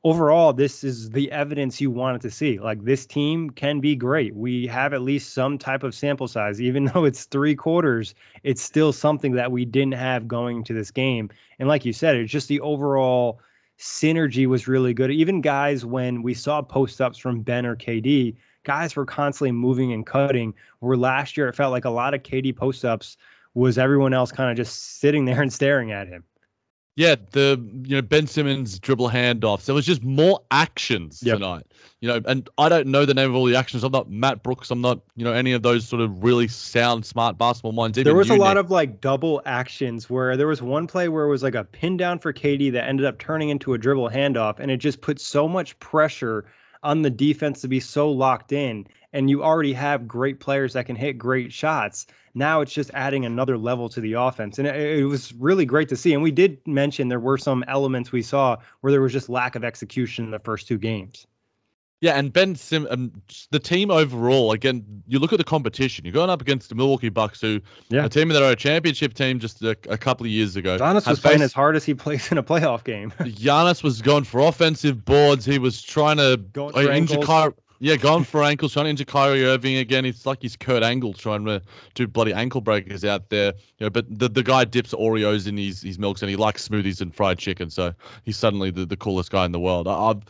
overall, 0.05 0.53
this 0.53 0.85
is 0.85 1.11
the 1.11 1.33
evidence 1.33 1.81
you 1.81 1.91
wanted 1.91 2.21
to 2.21 2.31
see. 2.31 2.59
Like 2.59 2.85
this 2.85 3.07
team 3.07 3.51
can 3.51 3.81
be 3.81 3.97
great. 3.97 4.37
We 4.37 4.67
have 4.67 4.93
at 4.93 5.03
least 5.03 5.33
some 5.33 5.59
type 5.59 5.83
of 5.83 5.95
sample 5.95 6.29
size, 6.29 6.61
even 6.61 6.85
though 6.87 7.05
it's 7.05 7.25
three 7.25 7.55
quarters. 7.55 8.15
It's 8.43 8.63
still 8.63 8.93
something 8.93 9.33
that 9.33 9.51
we 9.51 9.65
didn't 9.65 9.95
have 9.95 10.29
going 10.29 10.63
to 10.65 10.75
this 10.75 10.91
game. 10.91 11.31
And 11.59 11.69
like 11.69 11.85
you 11.85 11.93
said, 11.93 12.17
it's 12.17 12.33
just 12.33 12.49
the 12.49 12.61
overall 12.61 13.41
synergy 13.79 14.47
was 14.47 14.69
really 14.69 14.95
good. 14.95 15.11
Even 15.11 15.41
guys, 15.41 15.85
when 15.85 16.23
we 16.23 16.35
saw 16.35 16.63
post 16.63 17.01
ups 17.01 17.19
from 17.19 17.41
Ben 17.41 17.67
or 17.67 17.75
KD, 17.75 18.37
guys 18.63 18.95
were 18.95 19.07
constantly 19.07 19.53
moving 19.53 19.93
and 19.93 20.07
cutting. 20.07 20.55
Where 20.81 20.97
last 20.97 21.37
year 21.37 21.49
it 21.49 21.57
felt 21.57 21.73
like 21.73 21.85
a 21.85 21.91
lot 21.91 22.15
of 22.15 22.23
KD 22.23 22.55
post 22.55 22.85
ups 22.85 23.17
was 23.55 23.79
everyone 23.79 24.13
else 24.13 24.33
kind 24.33 24.51
of 24.51 24.57
just 24.57 25.01
sitting 25.01 25.25
there 25.27 25.43
and 25.43 25.53
staring 25.53 25.93
at 25.93 26.09
him. 26.09 26.25
Yeah, 26.97 27.17
the 27.33 27.61
you 27.83 27.97
know 27.97 28.03
Ben 28.03 28.29
Simmons 28.29 28.79
dribble 28.79 29.11
handoffs. 29.11 29.65
There 29.65 29.75
was 29.75 29.85
just 29.85 30.05
more 30.05 30.41
actions 30.53 31.23
yep. 31.25 31.39
tonight. 31.39 31.67
You 32.01 32.09
know, 32.09 32.21
and 32.25 32.49
I 32.57 32.69
don't 32.69 32.87
know 32.87 33.05
the 33.05 33.15
name 33.15 33.31
of 33.31 33.35
all 33.35 33.47
the 33.47 33.57
actions. 33.57 33.83
I'm 33.83 33.91
not 33.91 34.09
Matt 34.09 34.45
Brooks. 34.45 34.71
I'm 34.71 34.81
not 34.81 35.01
you 35.17 35.25
know 35.25 35.33
any 35.33 35.53
of 35.53 35.63
those 35.63 35.89
sort 35.89 36.03
of 36.03 36.23
really 36.23 36.47
sound, 36.47 37.05
smart 37.05 37.37
basketball 37.37 37.73
minds. 37.73 37.99
there 38.01 38.15
was 38.15 38.31
a 38.31 38.37
lot 38.37 38.57
of 38.57 38.71
like 38.71 39.01
double 39.01 39.43
actions 39.45 40.09
where 40.09 40.37
there 40.37 40.47
was 40.47 40.63
one 40.63 40.87
play 40.87 41.09
where 41.09 41.25
it 41.25 41.31
was 41.31 41.43
like 41.43 41.57
a 41.57 41.65
pin 41.65 41.97
down 41.97 42.21
for 42.21 42.33
KD 42.33 42.71
that 42.73 42.89
ended 42.89 43.07
up 43.07 43.19
turning 43.19 43.49
into 43.49 43.75
a 43.75 43.79
dribble 43.79 44.11
handoff, 44.11 44.61
and 44.61 44.71
it 44.71 44.77
just 44.77 45.01
put 45.01 45.21
so 45.21 45.49
much 45.49 45.77
pressure 45.81 46.45
on 46.85 47.03
the 47.03 47.11
defense 47.11 47.61
to 47.63 47.69
be 47.69 47.81
so 47.81 48.09
locked 48.09 48.53
in 48.53 48.87
and 49.15 49.31
you 49.31 49.43
already 49.43 49.73
have 49.73 50.07
great 50.07 50.41
players 50.41 50.75
that 50.75 50.85
can 50.85 50.97
hit 50.97 51.17
great 51.17 51.51
shots 51.51 52.07
now 52.35 52.61
it's 52.61 52.73
just 52.73 52.91
adding 52.93 53.25
another 53.25 53.57
level 53.57 53.89
to 53.89 54.01
the 54.01 54.13
offense 54.13 54.59
and 54.59 54.69
it, 54.69 54.99
it, 54.99 55.05
was 55.05 55.33
really 55.35 55.65
great 55.65 55.89
to 55.89 55.97
see 55.97 56.13
and 56.13 56.23
we 56.23 56.31
did 56.31 56.59
mention 56.67 57.09
there 57.09 57.21
were 57.21 57.39
some 57.39 57.65
elements 57.69 58.13
we 58.13 58.21
saw 58.21 58.57
where 58.81 58.91
there 58.91 59.01
was 59.01 59.13
just 59.13 59.31
lack 59.31 59.55
of 59.55 59.65
execution 59.65 60.27
in 60.27 60.31
the 60.31 60.39
first 60.41 60.69
two 60.69 60.77
games 60.77 61.27
Yeah, 62.01 62.19
and 62.19 62.31
Ben 62.33 62.55
Sim, 62.55 62.87
um, 62.91 63.13
the 63.51 63.59
team 63.59 63.91
overall. 63.91 64.53
Again, 64.53 64.85
you 65.07 65.19
look 65.19 65.33
at 65.33 65.39
the 65.39 65.45
competition. 65.45 66.05
You're 66.05 66.13
going 66.13 66.29
up 66.29 66.43
against 66.43 66.69
the 66.69 66.75
Milwaukee 66.75 67.09
Bucks, 67.09 67.41
who 67.41 67.63
yeah. 67.89 68.05
a 68.05 68.09
team 68.11 68.29
that 68.29 68.43
are 68.43 68.51
a 68.51 68.57
championship 68.57 69.15
team 69.15 69.39
just 69.39 69.63
a, 69.63 69.71
a 69.89 69.97
couple 69.97 70.27
of 70.27 70.31
years 70.31 70.55
ago. 70.57 70.77
Giannis 70.77 71.09
was 71.09 71.21
playing 71.21 71.41
as 71.41 71.55
hard 71.55 71.77
as 71.77 71.85
he 71.85 71.95
plays 72.05 72.31
in 72.31 72.37
a 72.37 72.43
playoff 72.43 72.85
game. 72.85 73.11
Giannis 73.21 73.83
was 73.83 74.03
going 74.03 74.25
for 74.25 74.41
offensive 74.41 75.03
boards. 75.07 75.47
He 75.47 75.59
was 75.59 75.81
trying 75.81 76.19
to 76.19 76.45
injure 76.93 77.23
Ky- 77.23 77.57
yeah, 77.85 77.97
gone 77.97 78.25
for 78.25 78.43
ankles, 78.43 78.73
trying 78.73 78.87
to 78.87 78.91
injure 78.91 79.05
Kyrie 79.05 79.45
Irving 79.45 79.77
again. 79.77 80.07
It's 80.07 80.25
like 80.25 80.41
he's 80.41 80.57
Kurt 80.57 80.83
Angle 80.83 81.13
trying 81.13 81.45
to 81.45 81.61
do 81.93 82.07
bloody 82.07 82.33
ankle 82.33 82.63
breakers 82.63 83.05
out 83.05 83.29
there. 83.29 83.53
You 83.77 83.85
know, 83.85 83.91
but 83.91 84.07
the, 84.09 84.27
the 84.27 84.43
guy 84.43 84.65
dips 84.65 84.95
Oreos 84.95 85.47
in 85.47 85.59
his, 85.59 85.83
his 85.83 85.99
milks 85.99 86.23
and 86.23 86.31
he 86.31 86.37
likes 86.37 86.67
smoothies 86.67 87.03
and 87.03 87.15
fried 87.15 87.39
chicken. 87.39 87.69
So 87.69 87.93
he's 88.23 88.39
suddenly 88.39 88.71
the, 88.71 88.87
the 88.87 88.97
coolest 88.97 89.31
guy 89.31 89.45
in 89.45 89.53
the 89.53 89.61
world. 89.61 89.87
I, 89.87 89.93
I've, 89.93 90.23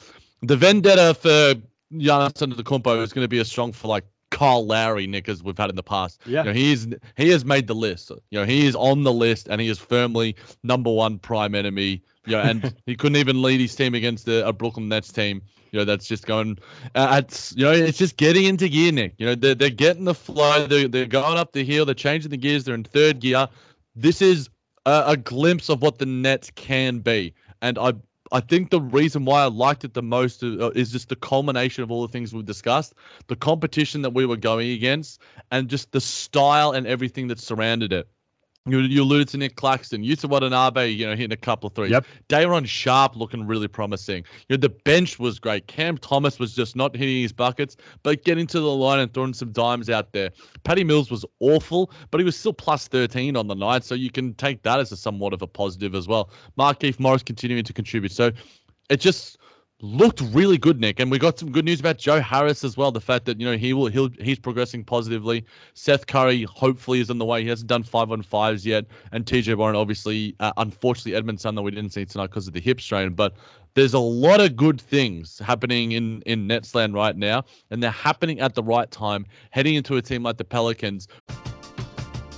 the 0.42 0.56
vendetta 0.56 1.14
for 1.14 1.54
Giannis 1.92 2.32
Antetokounmpo 2.32 3.00
is 3.00 3.12
going 3.12 3.24
to 3.24 3.28
be 3.28 3.38
as 3.38 3.48
strong 3.48 3.70
for 3.70 3.86
like 3.86 4.04
Kyle 4.30 4.66
Lowry, 4.66 5.06
Nick, 5.06 5.28
as 5.28 5.44
we've 5.44 5.56
had 5.56 5.70
in 5.70 5.76
the 5.76 5.82
past. 5.84 6.22
Yeah, 6.26 6.40
you 6.40 6.46
know, 6.46 6.54
he 6.54 6.72
is 6.72 6.88
he 7.16 7.28
has 7.28 7.44
made 7.44 7.68
the 7.68 7.74
list. 7.76 8.10
You 8.30 8.40
know, 8.40 8.44
he 8.44 8.66
is 8.66 8.74
on 8.74 9.04
the 9.04 9.12
list, 9.12 9.46
and 9.48 9.60
he 9.60 9.68
is 9.68 9.78
firmly 9.78 10.34
number 10.64 10.92
one 10.92 11.20
prime 11.20 11.54
enemy. 11.54 12.02
You 12.26 12.32
know, 12.32 12.40
and 12.40 12.74
he 12.86 12.96
couldn't 12.96 13.16
even 13.16 13.42
lead 13.42 13.60
his 13.60 13.76
team 13.76 13.94
against 13.94 14.26
a, 14.26 14.44
a 14.44 14.52
Brooklyn 14.52 14.88
Nets 14.88 15.12
team. 15.12 15.40
You 15.74 15.80
know, 15.80 15.84
that's 15.84 16.06
just 16.06 16.24
going. 16.24 16.56
Uh, 16.94 17.20
it's 17.24 17.52
you 17.56 17.64
know, 17.64 17.72
it's 17.72 17.98
just 17.98 18.16
getting 18.16 18.44
into 18.44 18.68
gear, 18.68 18.92
Nick. 18.92 19.14
You 19.18 19.26
know, 19.26 19.34
they're 19.34 19.56
they're 19.56 19.70
getting 19.70 20.04
the 20.04 20.14
flow. 20.14 20.68
They're 20.68 20.86
they're 20.86 21.04
going 21.04 21.36
up 21.36 21.50
the 21.50 21.64
hill. 21.64 21.84
They're 21.84 21.96
changing 21.96 22.30
the 22.30 22.36
gears. 22.36 22.62
They're 22.62 22.76
in 22.76 22.84
third 22.84 23.18
gear. 23.18 23.48
This 23.96 24.22
is 24.22 24.48
a, 24.86 25.02
a 25.08 25.16
glimpse 25.16 25.68
of 25.68 25.82
what 25.82 25.98
the 25.98 26.06
Nets 26.06 26.52
can 26.54 27.00
be, 27.00 27.34
and 27.60 27.76
I 27.76 27.94
I 28.30 28.38
think 28.38 28.70
the 28.70 28.80
reason 28.80 29.24
why 29.24 29.42
I 29.42 29.46
liked 29.46 29.82
it 29.82 29.94
the 29.94 30.02
most 30.02 30.44
uh, 30.44 30.70
is 30.76 30.92
just 30.92 31.08
the 31.08 31.16
culmination 31.16 31.82
of 31.82 31.90
all 31.90 32.02
the 32.02 32.12
things 32.12 32.32
we've 32.32 32.44
discussed, 32.44 32.94
the 33.26 33.34
competition 33.34 34.02
that 34.02 34.10
we 34.10 34.26
were 34.26 34.36
going 34.36 34.70
against, 34.70 35.20
and 35.50 35.68
just 35.68 35.90
the 35.90 36.00
style 36.00 36.70
and 36.70 36.86
everything 36.86 37.26
that 37.28 37.40
surrounded 37.40 37.92
it. 37.92 38.06
You, 38.66 38.78
you 38.78 39.02
alluded 39.02 39.28
to 39.28 39.36
Nick 39.36 39.56
Claxton, 39.56 40.02
Yuta 40.02 40.26
Watanabe, 40.26 40.88
you 40.88 41.04
know, 41.04 41.14
hitting 41.14 41.32
a 41.32 41.36
couple 41.36 41.66
of 41.66 41.74
threes. 41.74 41.90
Yep. 41.90 42.06
Day'Ron 42.28 42.64
Sharpe 42.64 43.14
looking 43.14 43.46
really 43.46 43.68
promising. 43.68 44.24
You 44.48 44.56
know, 44.56 44.60
the 44.60 44.70
bench 44.70 45.18
was 45.18 45.38
great. 45.38 45.66
Cam 45.66 45.98
Thomas 45.98 46.38
was 46.38 46.54
just 46.54 46.74
not 46.74 46.96
hitting 46.96 47.20
his 47.20 47.32
buckets, 47.32 47.76
but 48.02 48.24
getting 48.24 48.46
to 48.46 48.60
the 48.60 48.70
line 48.70 49.00
and 49.00 49.12
throwing 49.12 49.34
some 49.34 49.52
dimes 49.52 49.90
out 49.90 50.12
there. 50.12 50.30
Patty 50.62 50.82
Mills 50.82 51.10
was 51.10 51.26
awful, 51.40 51.90
but 52.10 52.20
he 52.22 52.24
was 52.24 52.38
still 52.38 52.54
plus 52.54 52.88
13 52.88 53.36
on 53.36 53.48
the 53.48 53.54
night, 53.54 53.84
so 53.84 53.94
you 53.94 54.10
can 54.10 54.32
take 54.32 54.62
that 54.62 54.80
as 54.80 54.90
a 54.92 54.96
somewhat 54.96 55.34
of 55.34 55.42
a 55.42 55.46
positive 55.46 55.94
as 55.94 56.08
well. 56.08 56.30
Markieff 56.58 56.98
Morris 56.98 57.22
continuing 57.22 57.64
to 57.64 57.72
contribute. 57.74 58.12
So 58.12 58.32
it 58.88 58.98
just 58.98 59.36
looked 59.80 60.20
really 60.32 60.58
good, 60.58 60.80
Nick. 60.80 61.00
And 61.00 61.10
we 61.10 61.18
got 61.18 61.38
some 61.38 61.50
good 61.50 61.64
news 61.64 61.80
about 61.80 61.98
Joe 61.98 62.20
Harris 62.20 62.64
as 62.64 62.76
well. 62.76 62.90
The 62.90 63.00
fact 63.00 63.24
that 63.26 63.40
you 63.40 63.46
know 63.46 63.56
he 63.56 63.72
will 63.72 63.86
he'll 63.86 64.10
he's 64.20 64.38
progressing 64.38 64.84
positively. 64.84 65.44
Seth 65.74 66.06
Curry 66.06 66.44
hopefully 66.44 67.00
is 67.00 67.10
on 67.10 67.18
the 67.18 67.24
way. 67.24 67.42
He 67.42 67.48
hasn't 67.48 67.68
done 67.68 67.82
five 67.82 68.10
on 68.10 68.22
fives 68.22 68.64
yet. 68.64 68.86
And 69.12 69.24
TJ 69.24 69.56
Warren 69.56 69.76
obviously, 69.76 70.34
uh, 70.40 70.52
unfortunately, 70.56 71.14
Edmond 71.14 71.40
Sumner 71.40 71.56
that 71.56 71.62
we 71.62 71.70
didn't 71.70 71.92
see 71.92 72.04
tonight 72.04 72.28
because 72.28 72.46
of 72.46 72.54
the 72.54 72.60
hip 72.60 72.80
strain, 72.80 73.12
but. 73.12 73.34
There's 73.76 73.94
a 73.94 73.98
lot 73.98 74.40
of 74.40 74.54
good 74.54 74.80
things 74.80 75.40
happening 75.40 75.90
in 75.90 76.22
in 76.26 76.46
Netsland 76.46 76.94
right 76.94 77.16
now, 77.16 77.42
and 77.72 77.82
they're 77.82 77.90
happening 77.90 78.38
at 78.38 78.54
the 78.54 78.62
right 78.62 78.88
time. 78.88 79.26
Heading 79.50 79.74
into 79.74 79.96
a 79.96 80.00
team 80.00 80.22
like 80.22 80.36
the 80.36 80.44
Pelicans, 80.44 81.08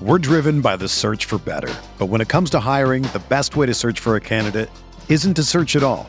we're 0.01 0.17
driven 0.17 0.63
by 0.63 0.77
the 0.77 0.89
search 0.89 1.27
for 1.27 1.37
better. 1.37 1.75
But 1.99 2.07
when 2.07 2.23
it 2.23 2.29
comes 2.29 2.49
to 2.53 2.59
hiring, 2.59 3.03
the 3.03 3.23
best 3.29 3.55
way 3.55 3.67
to 3.67 3.75
search 3.75 4.01
for 4.01 4.17
a 4.17 4.21
candidate 4.21 4.71
isn't 5.11 5.35
to 5.35 5.43
search 5.43 5.77
at 5.77 5.83
all. 5.83 6.09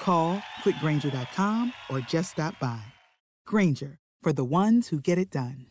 Call 0.00 0.42
quickgranger.com 0.62 1.72
or 1.90 2.00
just 2.00 2.32
stop 2.32 2.58
by. 2.60 2.80
Grainger 3.46 3.98
for 4.22 4.32
the 4.32 4.44
ones 4.44 4.88
who 4.88 5.00
get 5.00 5.18
it 5.18 5.30
done. 5.30 5.66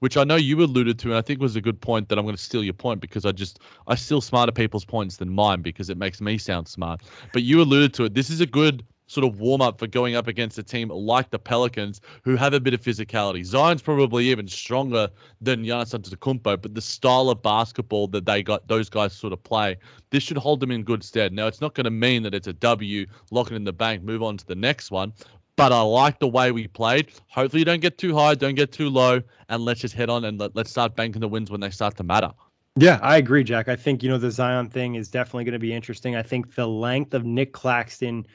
Which 0.00 0.16
I 0.16 0.24
know 0.24 0.34
you 0.34 0.60
alluded 0.60 0.98
to, 1.00 1.08
and 1.08 1.16
I 1.16 1.22
think 1.22 1.40
was 1.40 1.54
a 1.54 1.60
good 1.60 1.80
point 1.80 2.08
that 2.08 2.18
I'm 2.18 2.24
going 2.24 2.36
to 2.36 2.42
steal 2.42 2.64
your 2.64 2.74
point 2.74 3.00
because 3.00 3.24
I 3.24 3.30
just, 3.30 3.60
I 3.86 3.94
steal 3.94 4.20
smarter 4.20 4.50
people's 4.50 4.84
points 4.84 5.18
than 5.18 5.30
mine 5.30 5.62
because 5.62 5.90
it 5.90 5.96
makes 5.96 6.20
me 6.20 6.38
sound 6.38 6.66
smart. 6.66 7.02
But 7.32 7.44
you 7.44 7.62
alluded 7.62 7.94
to 7.94 8.04
it. 8.06 8.14
This 8.14 8.28
is 8.28 8.40
a 8.40 8.46
good 8.46 8.84
sort 9.12 9.26
of 9.26 9.38
warm 9.40 9.60
up 9.60 9.78
for 9.78 9.86
going 9.86 10.16
up 10.16 10.26
against 10.26 10.58
a 10.58 10.62
team 10.62 10.88
like 10.88 11.30
the 11.30 11.38
Pelicans 11.38 12.00
who 12.24 12.34
have 12.36 12.54
a 12.54 12.60
bit 12.60 12.72
of 12.72 12.80
physicality. 12.80 13.44
Zion's 13.44 13.82
probably 13.82 14.28
even 14.28 14.48
stronger 14.48 15.08
than 15.40 15.64
Giannis 15.64 15.98
Antetokounmpo, 15.98 16.60
but 16.62 16.74
the 16.74 16.80
style 16.80 17.28
of 17.28 17.42
basketball 17.42 18.08
that 18.08 18.24
they 18.24 18.42
got 18.42 18.66
those 18.68 18.88
guys 18.88 19.12
sort 19.12 19.32
of 19.32 19.42
play, 19.42 19.76
this 20.10 20.22
should 20.22 20.38
hold 20.38 20.60
them 20.60 20.70
in 20.70 20.82
good 20.82 21.04
stead. 21.04 21.32
Now, 21.32 21.46
it's 21.46 21.60
not 21.60 21.74
going 21.74 21.84
to 21.84 21.90
mean 21.90 22.22
that 22.22 22.34
it's 22.34 22.46
a 22.46 22.54
W, 22.54 23.06
lock 23.30 23.50
it 23.50 23.54
in 23.54 23.64
the 23.64 23.72
bank, 23.72 24.02
move 24.02 24.22
on 24.22 24.36
to 24.38 24.46
the 24.46 24.54
next 24.54 24.90
one. 24.90 25.12
But 25.54 25.70
I 25.70 25.82
like 25.82 26.18
the 26.18 26.28
way 26.28 26.50
we 26.50 26.66
played. 26.66 27.12
Hopefully, 27.28 27.60
you 27.60 27.66
don't 27.66 27.82
get 27.82 27.98
too 27.98 28.16
high, 28.16 28.34
don't 28.34 28.54
get 28.54 28.72
too 28.72 28.88
low, 28.88 29.20
and 29.50 29.62
let's 29.62 29.80
just 29.80 29.94
head 29.94 30.08
on 30.08 30.24
and 30.24 30.40
let, 30.40 30.56
let's 30.56 30.70
start 30.70 30.96
banking 30.96 31.20
the 31.20 31.28
wins 31.28 31.50
when 31.50 31.60
they 31.60 31.68
start 31.68 31.96
to 31.98 32.02
matter. 32.02 32.32
Yeah, 32.76 32.98
I 33.02 33.18
agree, 33.18 33.44
Jack. 33.44 33.68
I 33.68 33.76
think, 33.76 34.02
you 34.02 34.08
know, 34.08 34.16
the 34.16 34.30
Zion 34.30 34.70
thing 34.70 34.94
is 34.94 35.10
definitely 35.10 35.44
going 35.44 35.52
to 35.52 35.58
be 35.58 35.74
interesting. 35.74 36.16
I 36.16 36.22
think 36.22 36.54
the 36.54 36.66
length 36.66 37.12
of 37.12 37.26
Nick 37.26 37.52
Claxton 37.52 38.26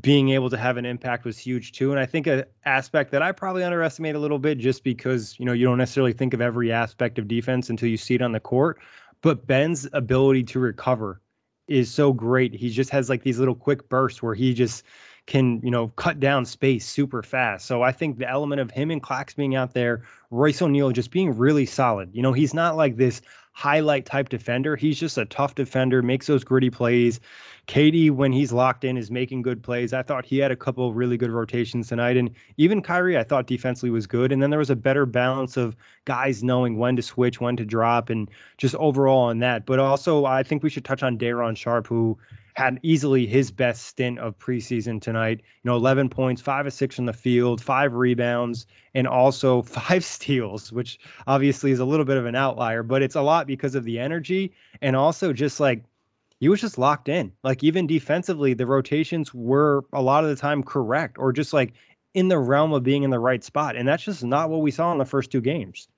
being 0.00 0.30
able 0.30 0.48
to 0.48 0.56
have 0.56 0.76
an 0.76 0.86
impact 0.86 1.24
was 1.24 1.38
huge 1.38 1.72
too. 1.72 1.90
And 1.90 2.00
I 2.00 2.06
think 2.06 2.26
an 2.26 2.44
aspect 2.64 3.10
that 3.12 3.22
I 3.22 3.32
probably 3.32 3.64
underestimate 3.64 4.14
a 4.14 4.18
little 4.18 4.38
bit 4.38 4.58
just 4.58 4.82
because, 4.82 5.38
you 5.38 5.44
know, 5.44 5.52
you 5.52 5.66
don't 5.66 5.78
necessarily 5.78 6.14
think 6.14 6.32
of 6.32 6.40
every 6.40 6.72
aspect 6.72 7.18
of 7.18 7.28
defense 7.28 7.68
until 7.68 7.88
you 7.88 7.98
see 7.98 8.14
it 8.14 8.22
on 8.22 8.32
the 8.32 8.40
court. 8.40 8.78
But 9.20 9.46
Ben's 9.46 9.86
ability 9.92 10.44
to 10.44 10.58
recover 10.58 11.20
is 11.68 11.90
so 11.90 12.12
great. 12.12 12.54
He 12.54 12.70
just 12.70 12.90
has 12.90 13.08
like 13.08 13.22
these 13.22 13.38
little 13.38 13.54
quick 13.54 13.88
bursts 13.88 14.22
where 14.22 14.34
he 14.34 14.54
just 14.54 14.84
can, 15.26 15.60
you 15.62 15.70
know, 15.70 15.88
cut 15.96 16.20
down 16.20 16.44
space 16.44 16.86
super 16.86 17.22
fast. 17.22 17.66
So 17.66 17.82
I 17.82 17.92
think 17.92 18.18
the 18.18 18.28
element 18.28 18.60
of 18.60 18.70
him 18.70 18.90
and 18.90 19.02
Clax 19.02 19.34
being 19.34 19.54
out 19.54 19.72
there, 19.72 20.02
Royce 20.30 20.60
O'Neale 20.60 20.90
just 20.90 21.10
being 21.10 21.36
really 21.36 21.64
solid. 21.64 22.10
You 22.12 22.22
know, 22.22 22.32
he's 22.32 22.52
not 22.52 22.76
like 22.76 22.96
this 22.96 23.22
highlight 23.52 24.04
type 24.04 24.28
defender. 24.28 24.74
He's 24.76 24.98
just 24.98 25.16
a 25.16 25.24
tough 25.24 25.54
defender, 25.54 26.02
makes 26.02 26.26
those 26.26 26.44
gritty 26.44 26.70
plays. 26.70 27.20
KD, 27.68 28.10
when 28.10 28.32
he's 28.32 28.52
locked 28.52 28.84
in, 28.84 28.98
is 28.98 29.10
making 29.10 29.42
good 29.42 29.62
plays. 29.62 29.92
I 29.92 30.02
thought 30.02 30.26
he 30.26 30.38
had 30.38 30.50
a 30.50 30.56
couple 30.56 30.92
really 30.92 31.16
good 31.16 31.30
rotations 31.30 31.88
tonight. 31.88 32.16
And 32.16 32.30
even 32.56 32.82
Kyrie, 32.82 33.16
I 33.16 33.22
thought 33.22 33.46
defensively 33.46 33.90
was 33.90 34.06
good. 34.06 34.32
And 34.32 34.42
then 34.42 34.50
there 34.50 34.58
was 34.58 34.70
a 34.70 34.76
better 34.76 35.06
balance 35.06 35.56
of 35.56 35.76
guys 36.04 36.42
knowing 36.42 36.78
when 36.78 36.96
to 36.96 37.02
switch, 37.02 37.40
when 37.40 37.56
to 37.56 37.64
drop, 37.64 38.10
and 38.10 38.28
just 38.58 38.74
overall 38.74 39.20
on 39.20 39.38
that. 39.38 39.64
But 39.64 39.78
also, 39.78 40.26
I 40.26 40.42
think 40.42 40.62
we 40.62 40.68
should 40.68 40.84
touch 40.84 41.02
on 41.02 41.16
Day'Ron 41.16 41.56
Sharpe, 41.56 41.86
who 41.86 42.18
had 42.54 42.78
easily 42.82 43.26
his 43.26 43.50
best 43.50 43.86
stint 43.86 44.18
of 44.18 44.38
preseason 44.38 45.00
tonight. 45.00 45.40
You 45.62 45.70
know, 45.70 45.76
11 45.76 46.08
points, 46.08 46.40
five 46.40 46.66
of 46.66 46.72
six 46.72 46.96
from 46.96 47.06
the 47.06 47.12
field, 47.12 47.60
five 47.60 47.94
rebounds, 47.94 48.66
and 48.94 49.06
also 49.06 49.62
five 49.62 50.04
steals, 50.04 50.72
which 50.72 50.98
obviously 51.26 51.72
is 51.72 51.80
a 51.80 51.84
little 51.84 52.04
bit 52.04 52.16
of 52.16 52.26
an 52.26 52.36
outlier, 52.36 52.82
but 52.82 53.02
it's 53.02 53.16
a 53.16 53.22
lot 53.22 53.46
because 53.46 53.74
of 53.74 53.84
the 53.84 53.98
energy 53.98 54.52
and 54.82 54.96
also 54.96 55.32
just 55.32 55.60
like 55.60 55.84
he 56.40 56.48
was 56.48 56.60
just 56.60 56.78
locked 56.78 57.08
in. 57.08 57.32
Like 57.42 57.64
even 57.64 57.86
defensively, 57.86 58.54
the 58.54 58.66
rotations 58.66 59.32
were 59.34 59.84
a 59.92 60.02
lot 60.02 60.24
of 60.24 60.30
the 60.30 60.36
time 60.36 60.62
correct 60.62 61.18
or 61.18 61.32
just 61.32 61.52
like 61.52 61.72
in 62.14 62.28
the 62.28 62.38
realm 62.38 62.72
of 62.72 62.84
being 62.84 63.02
in 63.02 63.10
the 63.10 63.18
right 63.18 63.42
spot. 63.42 63.76
And 63.76 63.86
that's 63.86 64.04
just 64.04 64.22
not 64.22 64.50
what 64.50 64.60
we 64.60 64.70
saw 64.70 64.92
in 64.92 64.98
the 64.98 65.04
first 65.04 65.30
two 65.32 65.40
games. 65.40 65.88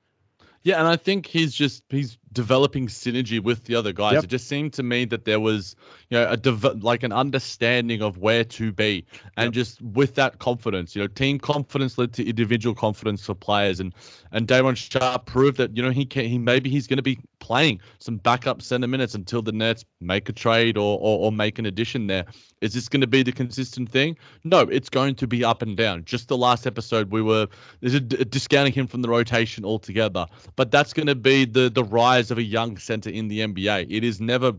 Yeah, 0.63 0.79
and 0.79 0.89
I 0.89 0.97
think 0.97 1.27
he's 1.27 1.55
just 1.55 1.85
he's 1.91 2.19
developing 2.37 2.87
synergy 2.87 3.43
with 3.43 3.64
the 3.64 3.75
other 3.75 3.95
guys. 3.95 4.12
Yep. 4.12 4.25
It 4.25 4.26
just 4.26 4.47
seemed 4.47 4.75
to 4.75 4.83
me 4.83 5.07
that 5.07 5.25
there 5.25 5.40
was, 5.40 5.75
you 6.11 6.19
know, 6.19 6.31
a 6.31 6.37
dev- 6.37 6.83
like 6.83 7.02
an 7.02 7.11
understanding 7.11 8.02
of 8.02 8.19
where 8.19 8.45
to 8.45 8.73
be, 8.73 9.07
and 9.38 9.47
yep. 9.47 9.52
just 9.55 9.81
with 9.81 10.14
that 10.16 10.38
confidence, 10.38 10.95
you 10.95 11.00
know, 11.00 11.09
team 11.09 11.38
confidence 11.38 11.97
led 11.97 12.12
to 12.12 12.28
individual 12.28 12.75
confidence 12.75 13.25
for 13.25 13.35
players, 13.35 13.81
and 13.81 13.95
and 14.33 14.47
Day'Ron 14.47 14.75
Sharpe 14.75 15.25
proved 15.25 15.57
that 15.57 15.75
you 15.75 15.83
know 15.83 15.90
he 15.90 16.05
can 16.05 16.26
he 16.26 16.37
maybe 16.37 16.69
he's 16.69 16.87
going 16.87 16.99
to 16.99 17.02
be 17.02 17.19
playing 17.38 17.81
some 18.00 18.19
backup 18.19 18.61
center 18.61 18.87
minutes 18.87 19.14
until 19.14 19.40
the 19.40 19.52
Nets 19.52 19.85
make 20.02 20.28
a 20.28 20.33
trade 20.33 20.76
or 20.76 20.99
or, 21.00 21.19
or 21.26 21.33
make 21.33 21.59
an 21.59 21.64
addition 21.64 22.07
there. 22.07 22.26
Is 22.61 22.75
this 22.75 22.88
going 22.88 23.00
to 23.00 23.07
be 23.07 23.23
the 23.23 23.33
consistent 23.33 23.90
thing? 23.90 24.16
No, 24.45 24.61
it's 24.61 24.90
going 24.90 25.14
to 25.16 25.26
be 25.26 25.43
up 25.43 25.62
and 25.62 25.76
down. 25.76 26.05
Just 26.05 26.28
the 26.28 26.37
last 26.37 26.66
episode, 26.66 27.11
we 27.11 27.23
were 27.23 27.47
discounting 27.81 28.73
him 28.73 28.87
from 28.87 29.02
the 29.02 29.09
rotation 29.09 29.64
altogether. 29.64 30.26
But 30.57 30.71
that's 30.71 30.93
going 30.93 31.07
to 31.07 31.14
be 31.14 31.47
the 31.47 31.71
the 31.71 31.85
rise 31.85 32.25
of 32.30 32.38
a 32.38 32.42
young 32.42 32.78
center 32.78 33.11
in 33.11 33.28
the 33.28 33.40
NBA. 33.40 33.87
It 33.90 34.04
is 34.04 34.21
never. 34.21 34.52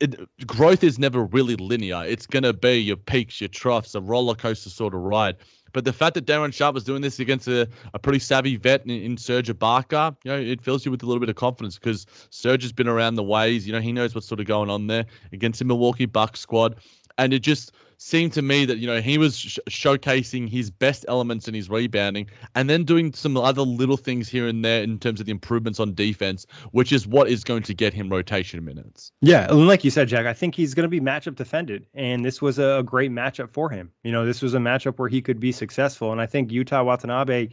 It, 0.00 0.16
growth 0.46 0.84
is 0.84 0.98
never 0.98 1.24
really 1.24 1.56
linear. 1.56 2.04
It's 2.06 2.26
to 2.26 2.52
be 2.52 2.74
your 2.74 2.96
peaks, 2.96 3.40
your 3.40 3.48
troughs, 3.48 3.94
a 3.94 4.00
roller 4.00 4.34
coaster 4.34 4.70
sort 4.70 4.94
of 4.94 5.00
ride. 5.00 5.36
But 5.72 5.84
the 5.84 5.92
fact 5.92 6.14
that 6.14 6.24
Day'Ron 6.24 6.52
Sharpe 6.52 6.74
was 6.74 6.84
doing 6.84 7.02
this 7.02 7.18
against 7.18 7.48
a, 7.48 7.68
a 7.94 7.98
pretty 7.98 8.18
savvy 8.18 8.56
vet 8.56 8.84
in, 8.84 8.90
in 8.90 9.16
Serge 9.16 9.48
Ibaka, 9.48 10.16
you 10.24 10.30
know, 10.30 10.38
it 10.38 10.62
fills 10.62 10.84
you 10.84 10.90
with 10.90 11.02
a 11.02 11.06
little 11.06 11.20
bit 11.20 11.28
of 11.28 11.36
confidence 11.36 11.78
because 11.78 12.06
Serge 12.30 12.62
has 12.62 12.72
been 12.72 12.88
around 12.88 13.16
the 13.16 13.22
ways. 13.22 13.66
You 13.66 13.72
know, 13.72 13.80
he 13.80 13.92
knows 13.92 14.14
what's 14.14 14.26
sort 14.26 14.40
of 14.40 14.46
going 14.46 14.70
on 14.70 14.86
there 14.86 15.06
against 15.32 15.58
the 15.58 15.64
Milwaukee 15.64 16.06
Bucks 16.06 16.40
squad. 16.40 16.76
And 17.18 17.34
it 17.34 17.40
just 17.40 17.72
seemed 17.98 18.32
to 18.32 18.42
me 18.42 18.64
that 18.64 18.78
you 18.78 18.86
know 18.86 19.00
he 19.00 19.18
was 19.18 19.36
sh- 19.36 19.58
showcasing 19.68 20.48
his 20.48 20.70
best 20.70 21.04
elements 21.08 21.48
in 21.48 21.54
his 21.54 21.68
rebounding 21.68 22.26
and 22.54 22.70
then 22.70 22.84
doing 22.84 23.12
some 23.12 23.36
other 23.36 23.62
little 23.62 23.96
things 23.96 24.28
here 24.28 24.46
and 24.46 24.64
there 24.64 24.82
in 24.82 24.98
terms 24.98 25.18
of 25.20 25.26
the 25.26 25.32
improvements 25.32 25.80
on 25.80 25.92
defense 25.94 26.46
which 26.70 26.92
is 26.92 27.06
what 27.06 27.28
is 27.28 27.42
going 27.44 27.62
to 27.62 27.74
get 27.74 27.92
him 27.92 28.08
rotation 28.08 28.64
minutes. 28.64 29.12
Yeah 29.20 29.48
and 29.50 29.66
like 29.66 29.84
you 29.84 29.90
said 29.90 30.08
jack 30.08 30.26
i 30.26 30.32
think 30.32 30.54
he's 30.54 30.74
going 30.74 30.84
to 30.84 30.88
be 30.88 31.00
matchup 31.00 31.34
defended 31.34 31.86
and 31.92 32.24
this 32.24 32.40
was 32.40 32.58
a 32.58 32.82
great 32.86 33.10
matchup 33.10 33.52
for 33.52 33.68
him. 33.68 33.90
You 34.04 34.12
know 34.12 34.24
this 34.24 34.40
was 34.42 34.54
a 34.54 34.58
matchup 34.58 34.98
where 34.98 35.08
he 35.08 35.20
could 35.20 35.40
be 35.40 35.52
successful 35.52 36.12
and 36.12 36.20
i 36.20 36.26
think 36.26 36.50
yuta 36.50 36.84
watanabe 36.84 37.48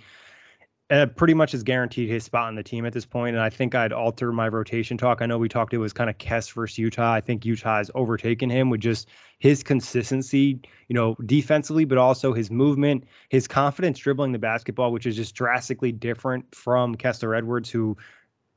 uh, 0.92 1.08
pretty 1.08 1.34
much 1.34 1.52
has 1.52 1.64
guaranteed 1.64 2.10
his 2.10 2.24
spot 2.24 2.48
on 2.48 2.56
the 2.56 2.62
team 2.62 2.86
at 2.86 2.94
this 2.94 3.06
point, 3.06 3.36
and 3.36 3.44
I 3.44 3.50
think 3.50 3.74
I'd 3.74 3.92
alter 3.92 4.32
my 4.32 4.48
rotation 4.48 4.98
talk. 4.98 5.22
I 5.22 5.26
know 5.26 5.40
we 5.40 5.50
talked 5.50 5.74
it 5.74 5.80
was 5.80 5.94
kind 5.94 6.12
of 6.12 6.18
Kess 6.20 6.54
versus 6.54 6.78
Yuta. 6.78 7.00
I 7.00 7.22
think 7.22 7.44
Yuta 7.44 7.78
has 7.78 7.90
overtaken 7.96 8.52
him 8.52 8.70
with 8.70 8.82
just 8.82 9.10
his 9.40 9.64
consistency, 9.64 10.60
you 10.88 10.94
know, 10.94 11.16
defensively, 11.26 11.86
but 11.86 11.98
also 11.98 12.34
his 12.34 12.52
movement, 12.52 13.04
his 13.30 13.48
confidence 13.48 13.98
dribbling 13.98 14.32
the 14.32 14.40
basketball, 14.40 14.92
which 14.92 15.08
is 15.08 15.16
just 15.16 15.34
drastically 15.34 15.92
different 15.92 16.54
from 16.54 16.94
Kessler 16.94 17.34
Edwards, 17.34 17.72
who 17.72 17.98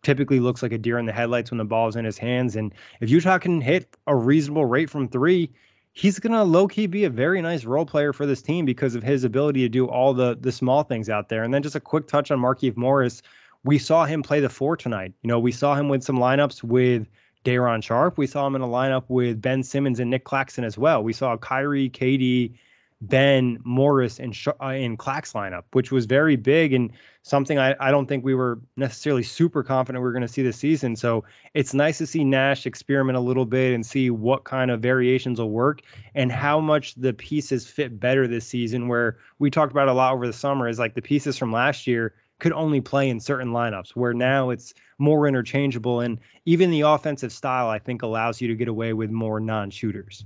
typically 0.03 0.39
looks 0.39 0.63
like 0.63 0.73
a 0.73 0.79
deer 0.79 0.99
in 0.99 1.07
the 1.07 1.13
headlights 1.13 1.51
when 1.51 1.59
the 1.59 1.65
ball 1.65 1.89
is 1.89 1.97
in 1.97 2.05
his 2.05 2.19
hands. 2.19 2.57
And 2.57 2.75
if 3.01 3.09
Yuta 3.09 3.41
can 3.41 3.63
hit 3.63 3.97
a 4.07 4.15
reasonable 4.15 4.67
rate 4.67 4.91
from 4.91 5.09
three, 5.09 5.51
he's 5.99 6.21
to 6.21 6.43
low 6.45 6.69
key 6.69 6.87
be 6.87 7.05
a 7.05 7.11
very 7.11 7.43
nice 7.43 7.65
role 7.65 7.85
player 7.85 8.13
for 8.13 8.25
this 8.25 8.41
team 8.41 8.65
because 8.65 8.95
of 8.95 9.03
his 9.03 9.25
ability 9.25 9.61
to 9.63 9.69
do 9.69 9.87
all 9.87 10.15
the 10.15 10.39
the 10.41 10.53
small 10.53 10.85
things 10.85 11.09
out 11.09 11.29
there. 11.29 11.43
And 11.43 11.53
then 11.53 11.63
just 11.63 11.75
a 11.75 11.81
quick 11.81 12.07
touch 12.07 12.31
on 12.31 12.39
Markieff 12.39 12.77
Morris. 12.77 13.21
We 13.65 13.79
saw 13.79 14.05
him 14.05 14.23
play 14.23 14.39
the 14.39 14.49
four 14.49 14.77
tonight. 14.77 15.13
You 15.23 15.29
know, 15.29 15.41
we 15.41 15.51
saw 15.51 15.75
him 15.75 15.89
with 15.89 16.05
some 16.05 16.19
lineups 16.19 16.63
with 16.63 17.09
Day'Ron 17.43 17.81
Sharpe. 17.83 18.17
We 18.17 18.29
saw 18.29 18.47
him 18.47 18.55
in 18.55 18.63
a 18.63 18.69
lineup 18.69 19.05
with 19.09 19.43
Ben 19.43 19.65
Simmons 19.65 19.99
and 19.99 20.11
Nick 20.11 20.25
Claxton 20.25 20.65
as 20.65 20.79
well. 20.79 21.03
We 21.03 21.13
saw 21.13 21.37
Kyrie, 21.37 21.91
KD, 21.91 22.55
Ben 23.01 23.59
Morris 23.65 24.19
and 24.19 24.37
uh, 24.61 24.69
in 24.69 24.97
Clax 24.97 25.33
lineup, 25.33 25.63
which 25.73 25.93
was 25.93 26.05
very 26.05 26.35
big 26.35 26.73
and 26.73 26.91
something 27.23 27.59
I, 27.59 27.77
I 27.79 27.91
don't 27.93 28.07
think 28.07 28.25
we 28.25 28.35
were 28.35 28.61
necessarily 28.77 29.23
super 29.23 29.63
confident 29.63 30.03
we 30.03 30.09
are 30.09 30.13
going 30.13 30.23
to 30.23 30.29
see 30.29 30.43
this 30.43 30.57
season. 30.57 30.97
So 30.97 31.25
it's 31.55 31.75
nice 31.75 31.99
to 31.99 32.07
see 32.07 32.25
Nash 32.25 32.67
experiment 32.67 33.17
a 33.17 33.21
little 33.21 33.47
bit 33.47 33.73
and 33.73 33.87
see 33.87 34.11
what 34.11 34.45
kind 34.45 34.71
of 34.71 34.81
variations 34.81 35.39
will 35.39 35.51
work 35.51 35.83
and 36.15 36.33
how 36.33 36.61
much 36.61 36.95
the 36.97 37.13
pieces 37.13 37.69
fit 37.69 38.01
better 38.01 38.27
this 38.27 38.47
season. 38.47 38.89
Where 38.89 39.19
we 39.39 39.51
talked 39.51 39.73
about 39.73 39.89
a 39.89 39.93
lot 39.93 40.13
over 40.13 40.27
the 40.27 40.33
summer 40.33 40.69
is 40.69 40.81
like 40.81 40.95
the 40.95 41.03
pieces 41.03 41.39
from 41.39 41.53
last 41.53 41.87
year 41.87 42.15
could 42.41 42.53
only 42.53 42.81
play 42.81 43.09
in 43.09 43.21
certain 43.21 43.49
lineups, 43.49 43.91
where 43.91 44.15
now 44.15 44.51
it's 44.51 44.75
more 44.99 45.27
interchangeable 45.29 46.01
and 46.01 46.19
even 46.47 46.71
the 46.71 46.81
offensive 46.81 47.33
style 47.33 47.69
I 47.69 47.79
think 47.79 48.03
allows 48.03 48.41
you 48.41 48.49
to 48.49 48.55
get 48.55 48.69
away 48.69 48.93
with 48.93 49.11
more 49.11 49.39
non-shooters. 49.39 50.25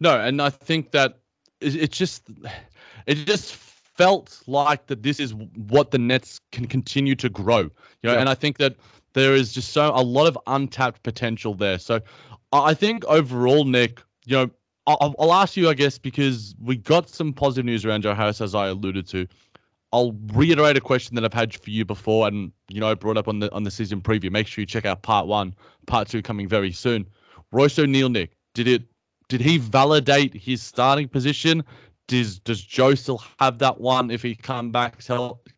No, 0.00 0.20
and 0.20 0.42
I 0.42 0.50
think 0.50 0.92
that 0.92 1.18
it 1.60 1.90
just 1.90 2.28
it 3.06 3.14
just 3.14 3.54
felt 3.54 4.42
like 4.46 4.86
that 4.86 5.02
this 5.02 5.18
is 5.18 5.34
what 5.34 5.90
the 5.90 5.98
Nets 5.98 6.40
can 6.52 6.66
continue 6.66 7.14
to 7.16 7.28
grow. 7.28 7.60
You 7.60 7.70
know, 8.04 8.12
yeah. 8.12 8.20
and 8.20 8.28
I 8.28 8.34
think 8.34 8.58
that 8.58 8.76
there 9.14 9.34
is 9.34 9.52
just 9.52 9.72
so 9.72 9.90
a 9.94 10.02
lot 10.02 10.26
of 10.26 10.38
untapped 10.46 11.02
potential 11.02 11.54
there. 11.54 11.78
So 11.78 12.00
I 12.52 12.74
think 12.74 13.04
overall, 13.06 13.64
Nick, 13.64 14.02
you 14.26 14.36
know, 14.36 14.50
I'll, 14.86 15.14
I'll 15.18 15.32
ask 15.32 15.56
you, 15.56 15.68
I 15.68 15.74
guess, 15.74 15.98
because 15.98 16.54
we 16.62 16.76
got 16.76 17.08
some 17.08 17.32
positive 17.32 17.64
news 17.64 17.84
around 17.84 18.02
Joe 18.02 18.14
Harris, 18.14 18.40
as 18.40 18.54
I 18.54 18.68
alluded 18.68 19.06
to. 19.08 19.26
I'll 19.92 20.12
reiterate 20.34 20.76
a 20.76 20.80
question 20.80 21.14
that 21.14 21.24
I've 21.24 21.32
had 21.32 21.54
for 21.54 21.70
you 21.70 21.84
before, 21.84 22.28
and 22.28 22.52
you 22.68 22.80
know, 22.80 22.94
brought 22.94 23.16
up 23.16 23.28
on 23.28 23.38
the 23.38 23.52
on 23.52 23.62
the 23.62 23.70
season 23.70 24.00
preview. 24.00 24.30
Make 24.30 24.46
sure 24.46 24.62
you 24.62 24.66
check 24.66 24.84
out 24.84 25.02
part 25.02 25.26
one, 25.26 25.54
part 25.86 26.08
two 26.08 26.22
coming 26.22 26.48
very 26.48 26.72
soon. 26.72 27.06
Royce 27.52 27.78
O'Neale, 27.78 28.10
Nick, 28.10 28.32
did 28.54 28.68
it 28.68 28.82
did 29.28 29.40
he 29.40 29.58
validate 29.58 30.34
his 30.34 30.62
starting 30.62 31.08
position? 31.08 31.64
Does 32.08 32.38
does 32.38 32.62
Joe 32.62 32.94
still 32.94 33.22
have 33.40 33.58
that 33.58 33.80
one 33.80 34.10
if 34.10 34.22
he 34.22 34.34
come 34.34 34.70
back 34.70 35.00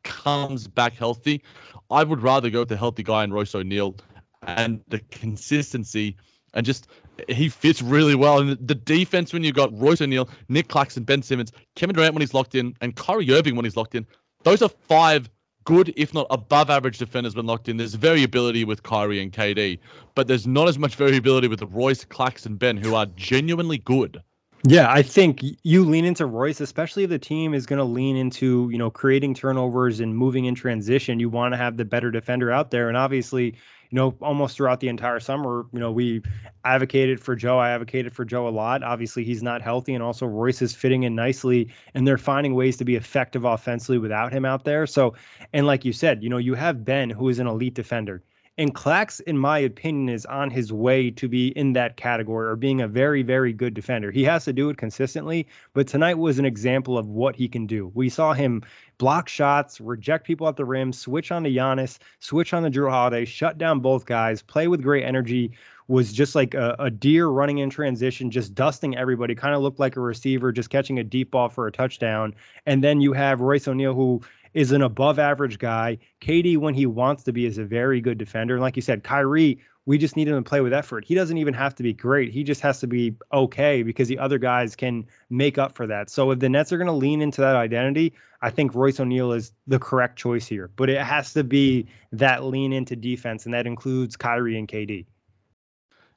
comes 0.04 0.66
back 0.66 0.94
healthy? 0.94 1.42
I 1.90 2.04
would 2.04 2.22
rather 2.22 2.50
go 2.50 2.60
with 2.60 2.68
the 2.68 2.76
healthy 2.76 3.02
guy 3.02 3.24
in 3.24 3.32
Royce 3.32 3.54
O'Neale 3.54 3.96
and 4.42 4.80
the 4.88 5.00
consistency 5.10 6.16
and 6.54 6.64
just 6.64 6.88
he 7.28 7.48
fits 7.48 7.82
really 7.82 8.14
well. 8.14 8.38
And 8.38 8.56
the 8.66 8.74
defense 8.74 9.32
when 9.32 9.44
you've 9.44 9.54
got 9.54 9.76
Royce 9.78 10.00
O'Neale, 10.00 10.28
Nick 10.48 10.68
Claxton, 10.68 11.04
Ben 11.04 11.22
Simmons, 11.22 11.52
Kevin 11.76 11.94
Durant 11.94 12.14
when 12.14 12.20
he's 12.20 12.34
locked 12.34 12.54
in, 12.54 12.74
and 12.80 12.96
Kyrie 12.96 13.30
Irving 13.32 13.56
when 13.56 13.64
he's 13.64 13.76
locked 13.76 13.94
in, 13.94 14.06
those 14.44 14.62
are 14.62 14.68
five 14.68 15.28
good, 15.68 15.92
if 15.98 16.14
not 16.14 16.26
above 16.30 16.70
average 16.70 16.96
defenders 16.96 17.36
when 17.36 17.44
locked 17.44 17.68
in. 17.68 17.76
There's 17.76 17.92
variability 17.92 18.64
with 18.64 18.82
Kyrie 18.84 19.20
and 19.22 19.30
KD, 19.30 19.78
but 20.14 20.26
there's 20.26 20.46
not 20.46 20.66
as 20.66 20.78
much 20.78 20.94
variability 20.94 21.46
with 21.46 21.62
Royce, 21.64 22.06
Claxton, 22.06 22.56
Ben, 22.56 22.78
who 22.78 22.94
are 22.94 23.04
genuinely 23.16 23.76
good. 23.76 24.22
Yeah, 24.64 24.90
I 24.90 25.02
think 25.02 25.44
you 25.62 25.84
lean 25.84 26.04
into 26.04 26.26
Royce, 26.26 26.60
especially 26.60 27.04
if 27.04 27.10
the 27.10 27.18
team 27.18 27.54
is 27.54 27.64
going 27.64 27.78
to 27.78 27.84
lean 27.84 28.16
into, 28.16 28.68
you 28.72 28.78
know, 28.78 28.90
creating 28.90 29.34
turnovers 29.34 30.00
and 30.00 30.16
moving 30.16 30.46
in 30.46 30.54
transition. 30.56 31.20
You 31.20 31.28
want 31.28 31.54
to 31.54 31.56
have 31.56 31.76
the 31.76 31.84
better 31.84 32.10
defender 32.10 32.50
out 32.50 32.72
there. 32.72 32.88
And 32.88 32.96
obviously, 32.96 33.54
you 33.90 33.96
know, 33.96 34.16
almost 34.20 34.56
throughout 34.56 34.80
the 34.80 34.88
entire 34.88 35.20
summer, 35.20 35.64
you 35.72 35.78
know, 35.78 35.92
we 35.92 36.22
advocated 36.64 37.20
for 37.20 37.36
Joe. 37.36 37.58
I 37.58 37.70
advocated 37.70 38.12
for 38.12 38.24
Joe 38.24 38.48
a 38.48 38.50
lot. 38.50 38.82
Obviously, 38.82 39.22
he's 39.22 39.42
not 39.42 39.62
healthy, 39.62 39.94
and 39.94 40.02
also 40.02 40.26
Royce 40.26 40.60
is 40.60 40.74
fitting 40.74 41.04
in 41.04 41.14
nicely, 41.14 41.72
and 41.94 42.06
they're 42.06 42.18
finding 42.18 42.54
ways 42.54 42.76
to 42.78 42.84
be 42.84 42.96
effective 42.96 43.44
offensively 43.44 43.98
without 43.98 44.32
him 44.32 44.44
out 44.44 44.64
there. 44.64 44.86
So, 44.86 45.14
and 45.52 45.66
like 45.66 45.84
you 45.84 45.92
said, 45.92 46.22
you 46.22 46.28
know, 46.28 46.36
you 46.36 46.54
have 46.54 46.84
Ben, 46.84 47.08
who 47.08 47.28
is 47.28 47.38
an 47.38 47.46
elite 47.46 47.74
defender. 47.74 48.22
And 48.58 48.74
Clax, 48.74 49.20
in 49.20 49.38
my 49.38 49.60
opinion, 49.60 50.08
is 50.08 50.26
on 50.26 50.50
his 50.50 50.72
way 50.72 51.12
to 51.12 51.28
be 51.28 51.48
in 51.56 51.74
that 51.74 51.96
category 51.96 52.48
or 52.48 52.56
being 52.56 52.80
a 52.80 52.88
very, 52.88 53.22
very 53.22 53.52
good 53.52 53.72
defender. 53.72 54.10
He 54.10 54.24
has 54.24 54.44
to 54.46 54.52
do 54.52 54.68
it 54.68 54.76
consistently, 54.76 55.46
but 55.74 55.86
tonight 55.86 56.18
was 56.18 56.40
an 56.40 56.44
example 56.44 56.98
of 56.98 57.06
what 57.06 57.36
he 57.36 57.48
can 57.48 57.66
do. 57.66 57.92
We 57.94 58.08
saw 58.08 58.32
him 58.32 58.62
block 58.98 59.28
shots, 59.28 59.80
reject 59.80 60.26
people 60.26 60.48
at 60.48 60.56
the 60.56 60.64
rim, 60.64 60.92
switch 60.92 61.30
on 61.30 61.44
to 61.44 61.50
Giannis, 61.50 61.98
switch 62.18 62.52
on 62.52 62.64
to 62.64 62.70
Jrue 62.70 62.90
Holiday, 62.90 63.24
shut 63.24 63.58
down 63.58 63.78
both 63.78 64.06
guys, 64.06 64.42
play 64.42 64.66
with 64.66 64.82
great 64.82 65.04
energy. 65.04 65.52
Was 65.86 66.12
just 66.12 66.34
like 66.34 66.52
a, 66.52 66.76
a 66.78 66.90
deer 66.90 67.28
running 67.28 67.58
in 67.58 67.70
transition, 67.70 68.30
just 68.30 68.54
dusting 68.54 68.94
everybody. 68.94 69.34
Kind 69.34 69.54
of 69.54 69.62
looked 69.62 69.78
like 69.78 69.96
a 69.96 70.00
receiver, 70.00 70.52
just 70.52 70.68
catching 70.68 70.98
a 70.98 71.02
deep 71.02 71.30
ball 71.30 71.48
for 71.48 71.66
a 71.66 71.72
touchdown. 71.72 72.34
And 72.66 72.84
then 72.84 73.00
you 73.00 73.14
have 73.14 73.40
Royce 73.40 73.66
O'Neale, 73.66 73.94
who 73.94 74.20
is 74.54 74.72
an 74.72 74.82
above 74.82 75.18
average 75.18 75.58
guy. 75.58 75.98
KD, 76.20 76.56
when 76.56 76.74
he 76.74 76.86
wants 76.86 77.22
to 77.24 77.32
be, 77.32 77.46
is 77.46 77.58
a 77.58 77.64
very 77.64 78.00
good 78.00 78.18
defender. 78.18 78.54
And 78.54 78.62
like 78.62 78.76
you 78.76 78.82
said, 78.82 79.04
Kyrie, 79.04 79.58
we 79.86 79.96
just 79.96 80.16
need 80.16 80.28
him 80.28 80.34
to 80.34 80.46
play 80.46 80.60
with 80.60 80.74
effort. 80.74 81.04
He 81.04 81.14
doesn't 81.14 81.38
even 81.38 81.54
have 81.54 81.74
to 81.76 81.82
be 81.82 81.94
great. 81.94 82.30
He 82.30 82.44
just 82.44 82.60
has 82.60 82.78
to 82.80 82.86
be 82.86 83.14
okay 83.32 83.82
because 83.82 84.06
the 84.06 84.18
other 84.18 84.36
guys 84.36 84.76
can 84.76 85.06
make 85.30 85.56
up 85.56 85.74
for 85.74 85.86
that. 85.86 86.10
So 86.10 86.30
if 86.30 86.40
the 86.40 86.48
Nets 86.50 86.72
are 86.74 86.76
going 86.76 86.88
to 86.88 86.92
lean 86.92 87.22
into 87.22 87.40
that 87.40 87.56
identity, 87.56 88.12
I 88.42 88.50
think 88.50 88.74
Royce 88.74 89.00
O'Neale 89.00 89.32
is 89.32 89.52
the 89.66 89.78
correct 89.78 90.18
choice 90.18 90.46
here. 90.46 90.70
But 90.76 90.90
it 90.90 91.00
has 91.00 91.32
to 91.32 91.42
be 91.42 91.86
that 92.12 92.44
lean 92.44 92.72
into 92.74 92.96
defense, 92.96 93.46
and 93.46 93.54
that 93.54 93.66
includes 93.66 94.14
Kyrie 94.14 94.58
and 94.58 94.68
KD. 94.68 95.06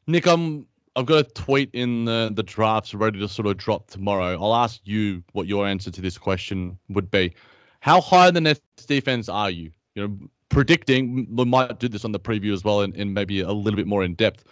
Nick, 0.05 0.27
I'm 0.27 0.67
I've 0.95 1.05
got 1.05 1.19
a 1.19 1.23
tweet 1.23 1.69
in 1.73 2.05
the 2.05 2.29
the 2.33 2.43
drafts 2.43 2.93
ready 2.93 3.19
to 3.19 3.27
sort 3.29 3.47
of 3.47 3.55
drop 3.57 3.87
tomorrow. 3.87 4.37
I'll 4.41 4.55
ask 4.55 4.81
you 4.83 5.23
what 5.31 5.47
your 5.47 5.65
answer 5.65 5.91
to 5.91 6.01
this 6.01 6.17
question 6.17 6.77
would 6.89 7.09
be. 7.09 7.33
How 7.81 7.99
high 7.99 8.29
in 8.29 8.33
the 8.35 8.41
Nets 8.41 8.61
defense 8.87 9.27
are 9.27 9.49
you? 9.49 9.71
You 9.95 10.07
know, 10.07 10.17
predicting 10.49 11.27
we 11.35 11.45
might 11.45 11.79
do 11.79 11.87
this 11.87 12.05
on 12.05 12.11
the 12.11 12.19
preview 12.19 12.53
as 12.53 12.63
well, 12.63 12.81
and, 12.81 12.95
and 12.95 13.13
maybe 13.13 13.41
a 13.41 13.51
little 13.51 13.75
bit 13.75 13.87
more 13.87 14.03
in 14.03 14.13
depth. 14.15 14.45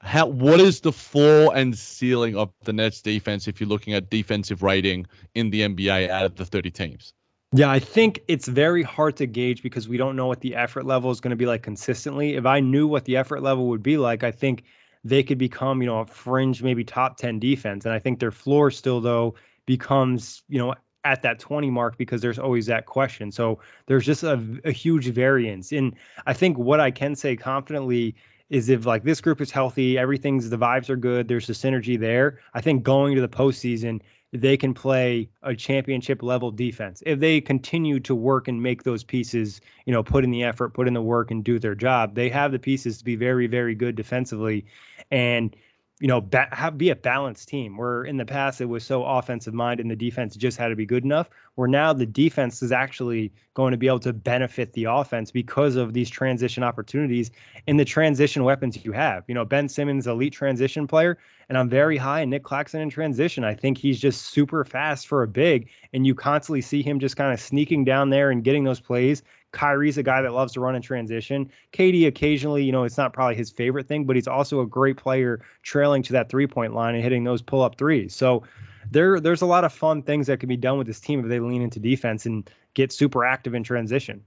How 0.00 0.26
what 0.26 0.60
is 0.60 0.80
the 0.80 0.92
floor 0.92 1.56
and 1.56 1.78
ceiling 1.78 2.36
of 2.36 2.52
the 2.64 2.72
Nets 2.72 3.00
defense 3.00 3.48
if 3.48 3.60
you're 3.60 3.68
looking 3.68 3.94
at 3.94 4.10
defensive 4.10 4.62
rating 4.62 5.06
in 5.34 5.50
the 5.50 5.62
NBA 5.62 6.10
out 6.10 6.26
of 6.26 6.34
the 6.34 6.44
30 6.44 6.70
teams? 6.70 7.14
Yeah, 7.52 7.70
I 7.70 7.78
think 7.78 8.20
it's 8.26 8.48
very 8.48 8.82
hard 8.82 9.16
to 9.16 9.26
gauge 9.26 9.62
because 9.62 9.88
we 9.88 9.96
don't 9.96 10.16
know 10.16 10.26
what 10.26 10.40
the 10.40 10.56
effort 10.56 10.84
level 10.84 11.12
is 11.12 11.20
going 11.20 11.30
to 11.30 11.36
be 11.36 11.46
like 11.46 11.62
consistently. 11.62 12.34
If 12.34 12.44
I 12.44 12.58
knew 12.58 12.88
what 12.88 13.04
the 13.04 13.16
effort 13.16 13.42
level 13.42 13.68
would 13.68 13.82
be 13.82 13.96
like, 13.96 14.24
I 14.24 14.32
think 14.32 14.64
they 15.04 15.22
could 15.22 15.38
become, 15.38 15.80
you 15.80 15.86
know, 15.86 16.00
a 16.00 16.06
fringe, 16.06 16.62
maybe 16.62 16.82
top 16.82 17.16
10 17.16 17.38
defense. 17.38 17.84
And 17.84 17.94
I 17.94 18.00
think 18.00 18.18
their 18.18 18.32
floor 18.32 18.72
still, 18.72 19.00
though, 19.00 19.36
becomes, 19.66 20.42
you 20.48 20.58
know, 20.58 20.74
at 21.04 21.22
that 21.22 21.38
20 21.38 21.70
mark 21.70 21.96
because 21.98 22.20
there's 22.20 22.38
always 22.38 22.66
that 22.66 22.86
question. 22.86 23.30
So 23.30 23.58
there's 23.86 24.06
just 24.06 24.22
a, 24.22 24.42
a 24.64 24.72
huge 24.72 25.08
variance. 25.08 25.72
And 25.72 25.94
I 26.26 26.32
think 26.32 26.58
what 26.58 26.80
I 26.80 26.90
can 26.90 27.14
say 27.14 27.36
confidently 27.36 28.14
is 28.50 28.68
if 28.68 28.86
like 28.86 29.04
this 29.04 29.20
group 29.20 29.40
is 29.40 29.50
healthy, 29.50 29.98
everything's 29.98 30.50
the 30.50 30.58
vibes 30.58 30.88
are 30.88 30.96
good, 30.96 31.28
there's 31.28 31.48
a 31.48 31.52
synergy 31.52 31.98
there. 31.98 32.40
I 32.54 32.60
think 32.60 32.82
going 32.82 33.14
to 33.14 33.20
the 33.20 33.28
postseason, 33.28 34.00
they 34.34 34.56
can 34.56 34.74
play 34.74 35.28
a 35.42 35.54
championship 35.54 36.22
level 36.22 36.50
defense 36.50 37.02
if 37.06 37.20
they 37.20 37.40
continue 37.40 38.00
to 38.00 38.14
work 38.14 38.48
and 38.48 38.60
make 38.60 38.82
those 38.82 39.04
pieces 39.04 39.60
you 39.86 39.92
know 39.92 40.02
put 40.02 40.24
in 40.24 40.32
the 40.32 40.42
effort 40.42 40.74
put 40.74 40.88
in 40.88 40.94
the 40.94 41.00
work 41.00 41.30
and 41.30 41.44
do 41.44 41.56
their 41.56 41.76
job 41.76 42.16
they 42.16 42.28
have 42.28 42.50
the 42.50 42.58
pieces 42.58 42.98
to 42.98 43.04
be 43.04 43.14
very 43.14 43.46
very 43.46 43.76
good 43.76 43.94
defensively 43.94 44.66
and 45.12 45.54
you 46.00 46.08
know, 46.08 46.20
ba- 46.20 46.48
have, 46.50 46.76
be 46.76 46.90
a 46.90 46.96
balanced 46.96 47.48
team. 47.48 47.76
Where 47.76 48.04
in 48.04 48.16
the 48.16 48.24
past 48.24 48.60
it 48.60 48.66
was 48.66 48.84
so 48.84 49.04
offensive 49.04 49.54
minded 49.54 49.84
and 49.84 49.90
the 49.90 49.96
defense 49.96 50.34
just 50.34 50.58
had 50.58 50.68
to 50.68 50.76
be 50.76 50.86
good 50.86 51.04
enough. 51.04 51.30
Where 51.54 51.68
now 51.68 51.92
the 51.92 52.06
defense 52.06 52.62
is 52.62 52.72
actually 52.72 53.32
going 53.54 53.70
to 53.70 53.76
be 53.76 53.86
able 53.86 54.00
to 54.00 54.12
benefit 54.12 54.72
the 54.72 54.84
offense 54.84 55.30
because 55.30 55.76
of 55.76 55.92
these 55.92 56.10
transition 56.10 56.64
opportunities 56.64 57.30
and 57.68 57.78
the 57.78 57.84
transition 57.84 58.42
weapons 58.42 58.84
you 58.84 58.90
have. 58.92 59.22
You 59.28 59.34
know, 59.34 59.44
Ben 59.44 59.68
Simmons, 59.68 60.08
elite 60.08 60.32
transition 60.32 60.88
player, 60.88 61.16
and 61.48 61.56
I'm 61.56 61.68
very 61.68 61.96
high 61.96 62.22
in 62.22 62.30
Nick 62.30 62.42
Claxton 62.42 62.80
in 62.80 62.90
transition. 62.90 63.44
I 63.44 63.54
think 63.54 63.78
he's 63.78 64.00
just 64.00 64.22
super 64.22 64.64
fast 64.64 65.06
for 65.06 65.22
a 65.22 65.28
big, 65.28 65.68
and 65.92 66.04
you 66.04 66.14
constantly 66.14 66.62
see 66.62 66.82
him 66.82 66.98
just 66.98 67.16
kind 67.16 67.32
of 67.32 67.40
sneaking 67.40 67.84
down 67.84 68.10
there 68.10 68.30
and 68.30 68.42
getting 68.42 68.64
those 68.64 68.80
plays, 68.80 69.22
Kyrie's 69.54 69.96
a 69.96 70.02
guy 70.02 70.20
that 70.20 70.32
loves 70.32 70.52
to 70.52 70.60
run 70.60 70.74
in 70.74 70.82
transition. 70.82 71.50
KD 71.72 72.06
occasionally, 72.06 72.64
you 72.64 72.72
know, 72.72 72.84
it's 72.84 72.98
not 72.98 73.12
probably 73.12 73.36
his 73.36 73.50
favorite 73.50 73.88
thing, 73.88 74.04
but 74.04 74.16
he's 74.16 74.28
also 74.28 74.60
a 74.60 74.66
great 74.66 74.96
player 74.96 75.40
trailing 75.62 76.02
to 76.02 76.12
that 76.12 76.28
three 76.28 76.46
point 76.46 76.74
line 76.74 76.94
and 76.94 77.02
hitting 77.02 77.24
those 77.24 77.40
pull 77.40 77.62
up 77.62 77.78
threes. 77.78 78.14
So 78.14 78.42
there 78.90 79.18
there's 79.20 79.40
a 79.40 79.46
lot 79.46 79.64
of 79.64 79.72
fun 79.72 80.02
things 80.02 80.26
that 80.26 80.40
can 80.40 80.48
be 80.48 80.56
done 80.56 80.76
with 80.76 80.86
this 80.86 81.00
team 81.00 81.20
if 81.20 81.28
they 81.28 81.40
lean 81.40 81.62
into 81.62 81.80
defense 81.80 82.26
and 82.26 82.50
get 82.74 82.92
super 82.92 83.24
active 83.24 83.54
in 83.54 83.62
transition. 83.62 84.22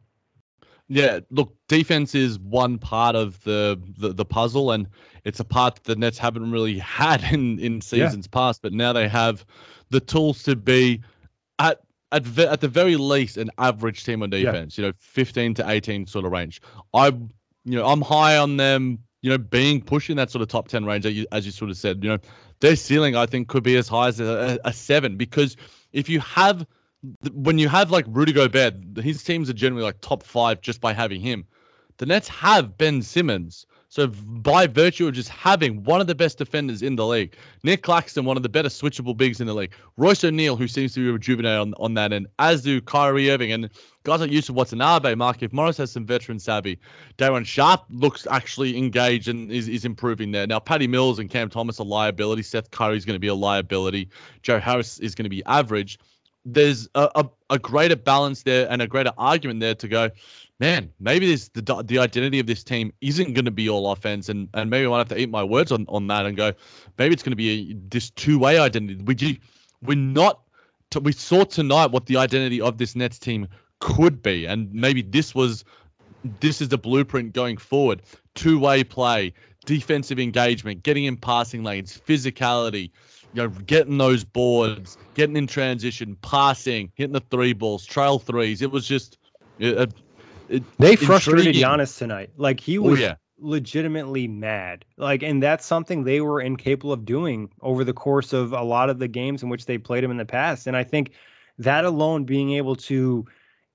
Yeah, 0.90 1.20
look, 1.30 1.54
defense 1.68 2.16
is 2.16 2.40
one 2.40 2.78
part 2.78 3.18
of 3.18 3.44
the, 3.44 3.78
the, 3.98 4.14
the 4.14 4.24
puzzle, 4.24 4.72
and 4.72 4.88
it's 5.26 5.42
a 5.42 5.44
part 5.44 5.76
that 5.76 5.84
the 5.84 5.98
Nets 5.98 6.18
haven't 6.18 6.50
really 6.50 6.80
had 6.80 7.22
in 7.32 7.60
in 7.60 7.82
seasons 7.82 8.28
yeah. 8.32 8.40
past. 8.40 8.62
But 8.62 8.74
now 8.74 8.94
they 8.94 9.08
have 9.08 9.46
the 9.90 10.00
tools 10.00 10.44
to 10.44 10.56
be 10.56 11.02
at 11.60 11.82
at 12.12 12.24
ve- 12.24 12.48
at 12.48 12.62
the 12.62 12.68
very 12.68 12.96
least 12.96 13.38
an 13.38 13.52
average 13.58 14.04
team 14.04 14.24
on 14.24 14.30
defense. 14.30 14.78
Yeah. 14.78 14.86
You 14.86 14.92
know, 14.92 14.94
15 15.00 15.54
to 15.56 15.70
18 15.70 16.08
sort 16.08 16.26
of 16.26 16.32
range. 16.32 16.62
I, 16.94 17.08
you 17.08 17.30
know, 17.66 17.86
I'm 17.86 18.02
high 18.02 18.38
on 18.38 18.58
them. 18.58 19.00
You 19.22 19.32
know, 19.32 19.38
being 19.38 19.82
pushing 19.82 20.16
that 20.18 20.30
sort 20.30 20.42
of 20.42 20.48
top 20.48 20.68
10 20.68 20.86
range, 20.86 21.06
as 21.06 21.14
you, 21.14 21.26
as 21.32 21.46
you 21.46 21.52
sort 21.52 21.72
of 21.72 21.78
said. 21.78 22.04
You 22.04 22.12
know, 22.12 22.18
their 22.60 22.76
ceiling 22.76 23.16
I 23.16 23.26
think 23.26 23.48
could 23.48 23.64
be 23.64 23.76
as 23.76 23.88
high 23.88 24.08
as 24.08 24.20
a, 24.20 24.60
a 24.64 24.72
seven 24.72 25.18
because 25.18 25.58
if 25.92 26.08
you 26.08 26.20
have 26.22 26.66
when 27.32 27.58
you 27.58 27.70
have 27.70 27.92
like 27.92 28.06
Rudy 28.08 28.34
Gobert, 28.34 28.76
his 28.98 29.24
teams 29.24 29.50
are 29.50 29.54
generally 29.54 29.84
like 29.84 30.02
top 30.02 30.24
five 30.24 30.62
just 30.62 30.82
by 30.82 30.94
having 30.94 31.22
him. 31.22 31.46
The 31.98 32.06
Nets 32.06 32.28
have 32.28 32.78
Ben 32.78 33.02
Simmons, 33.02 33.66
so 33.98 34.06
by 34.06 34.68
virtue 34.68 35.08
of 35.08 35.16
just 35.16 35.30
having 35.30 35.84
one 35.84 36.00
of 36.00 36.06
the 36.06 36.14
best 36.14 36.38
defenders 36.38 36.84
in 36.84 36.96
the 36.98 37.04
league, 37.04 37.36
Nick 37.64 37.82
Claxton, 37.82 38.26
one 38.26 38.38
of 38.38 38.44
the 38.44 38.50
better 38.50 38.70
switchable 38.70 39.18
bigs 39.18 39.42
in 39.42 39.48
the 39.48 39.56
league, 39.56 39.74
Royce 39.98 40.24
O'Neale, 40.24 40.56
who 40.56 40.68
seems 40.68 40.94
to 40.94 41.00
be 41.00 41.10
rejuvenated 41.10 41.60
on, 41.60 41.74
on 41.80 41.96
that 41.96 42.14
end, 42.14 42.28
as 42.38 42.62
do 42.62 42.80
Kyrie 42.80 43.32
Irving 43.32 43.52
and 43.52 43.72
guys 44.04 44.20
like 44.20 44.30
Yusuf 44.30 44.56
Watanabe, 44.56 45.16
Markieff 45.16 45.52
Morris 45.52 45.78
has 45.78 45.92
some 45.92 46.06
veteran 46.06 46.38
savvy. 46.38 46.78
Day'Ron 47.18 47.44
Sharpe 47.44 47.86
looks 47.90 48.28
actually 48.30 48.78
engaged 48.78 49.30
and 49.30 49.52
is, 49.52 49.68
is 49.68 49.84
improving 49.84 50.32
there. 50.32 50.46
Now, 50.46 50.60
Patty 50.60 50.86
Mills 50.86 51.18
and 51.18 51.28
Cam 51.28 51.50
Thomas 51.50 51.80
are 51.80 51.84
liability. 51.84 52.44
Seth 52.44 52.70
Curry 52.70 52.98
is 52.98 53.04
going 53.04 53.16
to 53.16 53.20
be 53.20 53.30
a 53.30 53.34
liability. 53.34 54.10
Joe 54.44 54.60
Harris 54.60 55.00
is 55.00 55.16
going 55.16 55.26
to 55.26 55.30
be 55.32 55.44
average. 55.46 55.98
There's 56.46 56.88
a, 56.94 57.10
a, 57.16 57.28
a 57.50 57.58
greater 57.58 57.96
balance 57.96 58.44
there 58.44 58.68
and 58.70 58.80
a 58.80 58.88
greater 58.88 59.12
argument 59.18 59.60
there 59.60 59.74
to 59.74 59.88
go 59.88 60.12
man, 60.60 60.92
maybe 61.00 61.28
this 61.28 61.50
the 61.50 61.84
the 61.84 62.00
identity 62.00 62.40
of 62.40 62.48
this 62.48 62.64
team 62.64 62.92
isn't 63.02 63.34
going 63.34 63.46
to 63.46 63.52
be 63.52 63.70
all 63.70 63.92
offense, 63.92 64.30
and 64.30 64.48
and 64.54 64.70
maybe 64.70 64.86
I 64.86 64.90
might 64.90 64.98
have 65.00 65.10
to 65.10 65.20
eat 65.20 65.30
my 65.30 65.44
words 65.44 65.72
on, 65.72 65.86
on 65.90 66.08
that 66.08 66.26
and 66.26 66.36
go, 66.36 66.54
maybe 66.98 67.14
it's 67.14 67.24
going 67.24 67.32
to 67.32 67.38
be 67.38 67.72
a, 67.72 67.76
this 67.90 68.10
two 68.12 68.40
way 68.40 68.58
identity. 68.58 69.02
We 69.04 69.40
we're 69.82 69.96
not 69.96 70.42
we 71.02 71.12
saw 71.12 71.44
tonight 71.44 71.92
what 71.92 72.06
the 72.06 72.18
identity 72.18 72.62
of 72.62 72.78
this 72.78 72.96
Nets 72.96 73.20
team 73.20 73.48
could 73.80 74.22
be, 74.22 74.46
and 74.46 74.72
maybe 74.74 75.02
this 75.02 75.36
was 75.36 75.64
this 76.40 76.62
is 76.62 76.70
the 76.70 76.78
blueprint 76.78 77.34
going 77.34 77.58
forward. 77.58 78.02
Two 78.36 78.60
way 78.60 78.84
play, 78.84 79.34
defensive 79.66 80.20
engagement, 80.20 80.84
getting 80.84 81.06
in 81.06 81.18
passing 81.18 81.64
lanes, 81.64 82.02
physicality. 82.08 82.92
You 83.34 83.44
know, 83.44 83.50
getting 83.50 83.98
those 83.98 84.24
boards, 84.24 84.98
getting 85.14 85.36
in 85.36 85.48
transition, 85.48 86.18
passing, 86.22 86.90
hitting 86.96 87.14
the 87.14 87.20
three 87.30 87.52
balls, 87.52 87.86
trail 87.86 88.20
threes. 88.20 88.62
It 88.62 88.72
was 88.72 88.88
just 88.88 89.18
a, 89.60 89.88
it, 90.50 90.64
they 90.78 90.96
frustrated 90.96 91.48
intriguing. 91.48 91.70
Giannis 91.70 91.98
tonight. 91.98 92.32
Like 92.38 92.60
he 92.60 92.78
oh, 92.78 92.84
was 92.84 93.00
oh, 93.00 93.04
yeah. 93.04 93.16
legitimately 93.40 94.28
mad. 94.28 94.86
Like, 94.98 95.24
and 95.24 95.42
that's 95.42 95.66
something 95.66 96.04
they 96.04 96.22
were 96.22 96.42
incapable 96.42 96.94
of 96.94 97.06
doing 97.06 97.50
over 97.62 97.84
the 97.84 97.94
course 97.94 98.34
of 98.34 98.54
a 98.54 98.64
lot 98.64 98.90
of 98.90 99.00
the 99.00 99.08
games 99.08 99.44
in 99.44 99.50
which 99.50 99.66
they 99.66 99.78
played 99.78 100.04
him 100.04 100.12
in 100.12 100.18
the 100.18 100.26
past. 100.26 100.68
And 100.68 100.76
I 100.76 100.84
think 100.84 101.12
that 101.60 101.86
alone, 101.86 102.24
being 102.24 102.54
able 102.54 102.76
to 102.76 103.26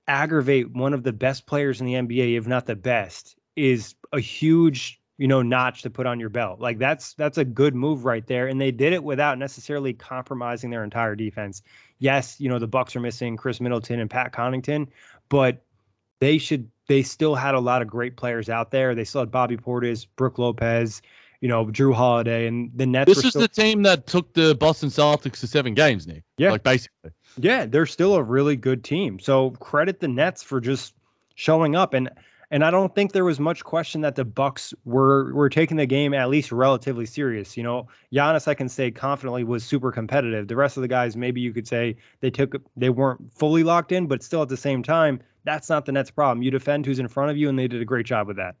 aggravate 0.07 0.71
one 0.71 0.93
of 0.93 1.03
the 1.03 1.13
best 1.13 1.45
players 1.45 1.79
in 1.81 1.87
the 1.87 1.93
NBA, 1.93 2.37
if 2.37 2.47
not 2.47 2.65
the 2.65 2.75
best, 2.75 3.35
is 3.55 3.95
a 4.11 4.19
huge 4.19 4.99
you 5.17 5.27
know 5.27 5.41
notch 5.41 5.83
to 5.83 5.89
put 5.91 6.07
on 6.07 6.19
your 6.19 6.29
belt 6.29 6.59
like 6.59 6.79
that's 6.79 7.13
that's 7.13 7.37
a 7.37 7.45
good 7.45 7.75
move 7.75 8.03
right 8.03 8.25
there 8.25 8.47
and 8.47 8.59
they 8.59 8.71
did 8.71 8.93
it 8.93 9.03
without 9.03 9.37
necessarily 9.37 9.93
compromising 9.93 10.71
their 10.71 10.83
entire 10.83 11.15
defense 11.15 11.61
yes 11.99 12.39
you 12.39 12.49
know 12.49 12.57
the 12.57 12.67
bucks 12.67 12.95
are 12.95 12.99
missing 12.99 13.37
khris 13.37 13.61
middleton 13.61 13.99
and 13.99 14.09
pat 14.09 14.33
connaughton 14.33 14.87
but 15.29 15.63
they 16.23 16.37
should 16.37 16.69
they 16.87 17.03
still 17.03 17.35
had 17.35 17.53
a 17.53 17.59
lot 17.59 17.81
of 17.81 17.87
great 17.87 18.15
players 18.15 18.49
out 18.49 18.71
there. 18.71 18.95
They 18.95 19.03
still 19.03 19.21
had 19.21 19.31
Bobby 19.31 19.57
Portis, 19.57 20.07
Brook 20.15 20.37
Lopez, 20.37 21.01
you 21.41 21.49
know, 21.49 21.65
Jrue 21.65 21.93
Holiday, 21.93 22.47
and 22.47 22.71
the 22.73 22.85
Nets. 22.85 23.13
This 23.13 23.23
is 23.23 23.29
still... 23.31 23.41
the 23.41 23.47
team 23.49 23.83
that 23.83 24.07
took 24.07 24.33
the 24.33 24.55
Boston 24.55 24.89
Celtics 24.89 25.39
to 25.41 25.47
seven 25.47 25.73
games, 25.73 26.07
Nick. 26.07 26.23
Yeah, 26.37 26.51
like 26.51 26.63
basically. 26.63 27.11
Yeah, 27.37 27.65
they're 27.65 27.85
still 27.85 28.15
a 28.15 28.23
really 28.23 28.55
good 28.55 28.83
team. 28.83 29.19
So 29.19 29.51
credit 29.51 29.99
the 29.99 30.07
Nets 30.07 30.41
for 30.41 30.61
just 30.61 30.93
showing 31.35 31.75
up 31.75 31.93
and 31.93 32.09
and 32.53 32.63
I 32.63 32.69
don't 32.69 32.93
think 32.93 33.13
there 33.13 33.25
was 33.25 33.39
much 33.39 33.63
question 33.63 34.01
that 34.01 34.13
the 34.13 34.23
Bucks 34.23 34.75
were 34.85 35.33
were 35.33 35.49
taking 35.49 35.77
the 35.77 35.87
game 35.87 36.13
at 36.13 36.29
least 36.29 36.51
relatively 36.51 37.07
serious. 37.07 37.57
You 37.57 37.63
know, 37.63 37.87
Giannis, 38.13 38.47
I 38.47 38.53
can 38.53 38.69
say 38.69 38.91
confidently 38.91 39.43
was 39.43 39.63
super 39.63 39.91
competitive. 39.91 40.47
The 40.47 40.55
rest 40.55 40.77
of 40.77 40.81
the 40.81 40.87
guys, 40.87 41.17
maybe 41.17 41.41
you 41.41 41.51
could 41.51 41.67
say 41.67 41.95
they 42.19 42.29
took 42.29 42.53
they 42.77 42.91
weren't 42.91 43.33
fully 43.33 43.63
locked 43.63 43.91
in, 43.91 44.05
but 44.05 44.21
still 44.21 44.43
at 44.43 44.49
the 44.49 44.57
same 44.57 44.83
time, 44.83 45.19
that's 45.45 45.67
not 45.67 45.85
the 45.85 45.93
Nets' 45.93 46.11
problem. 46.11 46.43
You 46.43 46.51
defend 46.51 46.85
who's 46.85 46.99
in 46.99 47.07
front 47.07 47.31
of 47.31 47.37
you, 47.37 47.49
and 47.49 47.57
they 47.57 47.67
did 47.67 47.81
a 47.81 47.85
great 47.85 48.05
job 48.05 48.27
with 48.27 48.37
that. 48.37 48.55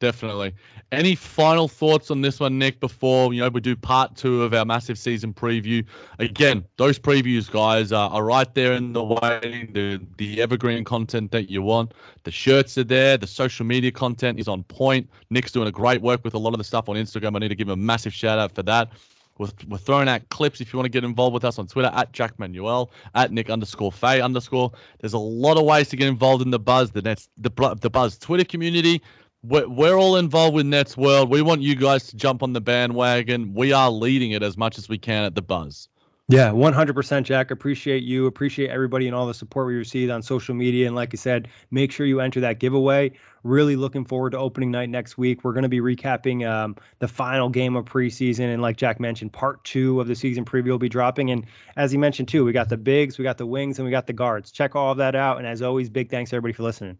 Definitely. 0.00 0.54
Any 0.92 1.14
final 1.14 1.68
thoughts 1.68 2.10
on 2.10 2.22
this 2.22 2.40
one, 2.40 2.58
Nick, 2.58 2.80
before 2.80 3.34
you 3.34 3.42
know 3.42 3.50
we 3.50 3.60
do 3.60 3.76
part 3.76 4.16
two 4.16 4.42
of 4.42 4.54
our 4.54 4.64
massive 4.64 4.98
season 4.98 5.34
preview? 5.34 5.84
Again, 6.18 6.64
those 6.78 6.98
previews, 6.98 7.50
guys, 7.50 7.92
are, 7.92 8.08
are 8.08 8.24
right 8.24 8.52
there 8.54 8.72
in 8.72 8.94
the 8.94 9.04
waiting. 9.04 9.72
The 9.74 10.00
the 10.16 10.40
evergreen 10.40 10.84
content 10.84 11.30
that 11.32 11.50
you 11.50 11.60
want. 11.60 11.92
The 12.24 12.30
shirts 12.30 12.78
are 12.78 12.84
there. 12.84 13.18
The 13.18 13.26
social 13.26 13.66
media 13.66 13.92
content 13.92 14.40
is 14.40 14.48
on 14.48 14.62
point. 14.64 15.08
Nick's 15.28 15.52
doing 15.52 15.68
a 15.68 15.72
great 15.72 16.00
work 16.00 16.24
with 16.24 16.32
a 16.32 16.38
lot 16.38 16.54
of 16.54 16.58
the 16.58 16.64
stuff 16.64 16.88
on 16.88 16.96
Instagram. 16.96 17.36
I 17.36 17.40
need 17.40 17.48
to 17.48 17.54
give 17.54 17.68
him 17.68 17.74
a 17.74 17.76
massive 17.76 18.14
shout 18.14 18.38
out 18.38 18.54
for 18.54 18.62
that. 18.62 18.90
We're, 19.40 19.48
we're 19.68 19.78
throwing 19.78 20.08
out 20.08 20.28
clips 20.28 20.60
if 20.60 20.70
you 20.70 20.78
want 20.78 20.84
to 20.84 20.90
get 20.90 21.02
involved 21.02 21.32
with 21.32 21.46
us 21.46 21.58
on 21.58 21.66
Twitter 21.66 21.90
at 21.94 22.12
Jack 22.12 22.38
Manuel, 22.38 22.90
at 23.14 23.32
Nick 23.32 23.48
underscore 23.48 23.90
Faye 23.90 24.20
underscore. 24.20 24.70
There's 25.00 25.14
a 25.14 25.18
lot 25.18 25.56
of 25.56 25.64
ways 25.64 25.88
to 25.90 25.96
get 25.96 26.08
involved 26.08 26.42
in 26.42 26.50
the 26.50 26.58
buzz, 26.58 26.90
the 26.90 27.00
Nets, 27.00 27.30
the, 27.38 27.50
the 27.80 27.88
buzz 27.88 28.18
Twitter 28.18 28.44
community. 28.44 29.00
We're, 29.42 29.68
we're 29.68 29.96
all 29.96 30.16
involved 30.16 30.54
with 30.54 30.66
Nets 30.66 30.96
World. 30.96 31.30
We 31.30 31.40
want 31.40 31.62
you 31.62 31.74
guys 31.74 32.06
to 32.08 32.16
jump 32.16 32.42
on 32.42 32.52
the 32.52 32.60
bandwagon. 32.60 33.54
We 33.54 33.72
are 33.72 33.90
leading 33.90 34.32
it 34.32 34.42
as 34.42 34.56
much 34.56 34.76
as 34.76 34.88
we 34.88 34.98
can 34.98 35.24
at 35.24 35.34
the 35.34 35.42
buzz. 35.42 35.88
Yeah, 36.30 36.50
100% 36.50 37.24
Jack. 37.24 37.50
Appreciate 37.50 38.04
you. 38.04 38.26
Appreciate 38.26 38.70
everybody 38.70 39.08
and 39.08 39.16
all 39.16 39.26
the 39.26 39.34
support 39.34 39.66
we 39.66 39.74
received 39.74 40.12
on 40.12 40.22
social 40.22 40.54
media. 40.54 40.86
And 40.86 40.94
like 40.94 41.12
I 41.12 41.16
said, 41.16 41.48
make 41.72 41.90
sure 41.90 42.06
you 42.06 42.20
enter 42.20 42.38
that 42.40 42.60
giveaway. 42.60 43.10
Really 43.42 43.74
looking 43.74 44.04
forward 44.04 44.30
to 44.30 44.38
opening 44.38 44.70
night 44.70 44.90
next 44.90 45.18
week. 45.18 45.42
We're 45.42 45.54
going 45.54 45.64
to 45.64 45.68
be 45.68 45.80
recapping 45.80 46.48
um, 46.48 46.76
the 47.00 47.08
final 47.08 47.48
game 47.48 47.74
of 47.74 47.84
preseason. 47.84 48.52
And 48.52 48.62
like 48.62 48.76
Jack 48.76 49.00
mentioned, 49.00 49.32
part 49.32 49.64
two 49.64 50.00
of 50.00 50.06
the 50.06 50.14
season 50.14 50.44
preview 50.44 50.68
will 50.68 50.78
be 50.78 50.88
dropping. 50.88 51.32
And 51.32 51.44
as 51.74 51.90
he 51.90 51.98
mentioned 51.98 52.28
too, 52.28 52.44
we 52.44 52.52
got 52.52 52.68
the 52.68 52.76
bigs, 52.76 53.18
we 53.18 53.24
got 53.24 53.38
the 53.38 53.46
wings, 53.46 53.80
and 53.80 53.84
we 53.84 53.90
got 53.90 54.06
the 54.06 54.12
guards. 54.12 54.52
Check 54.52 54.76
all 54.76 54.92
of 54.92 54.98
that 54.98 55.16
out. 55.16 55.38
And 55.38 55.48
as 55.48 55.62
always, 55.62 55.90
big 55.90 56.10
thanks 56.10 56.32
everybody 56.32 56.52
for 56.52 56.62
listening. 56.62 56.96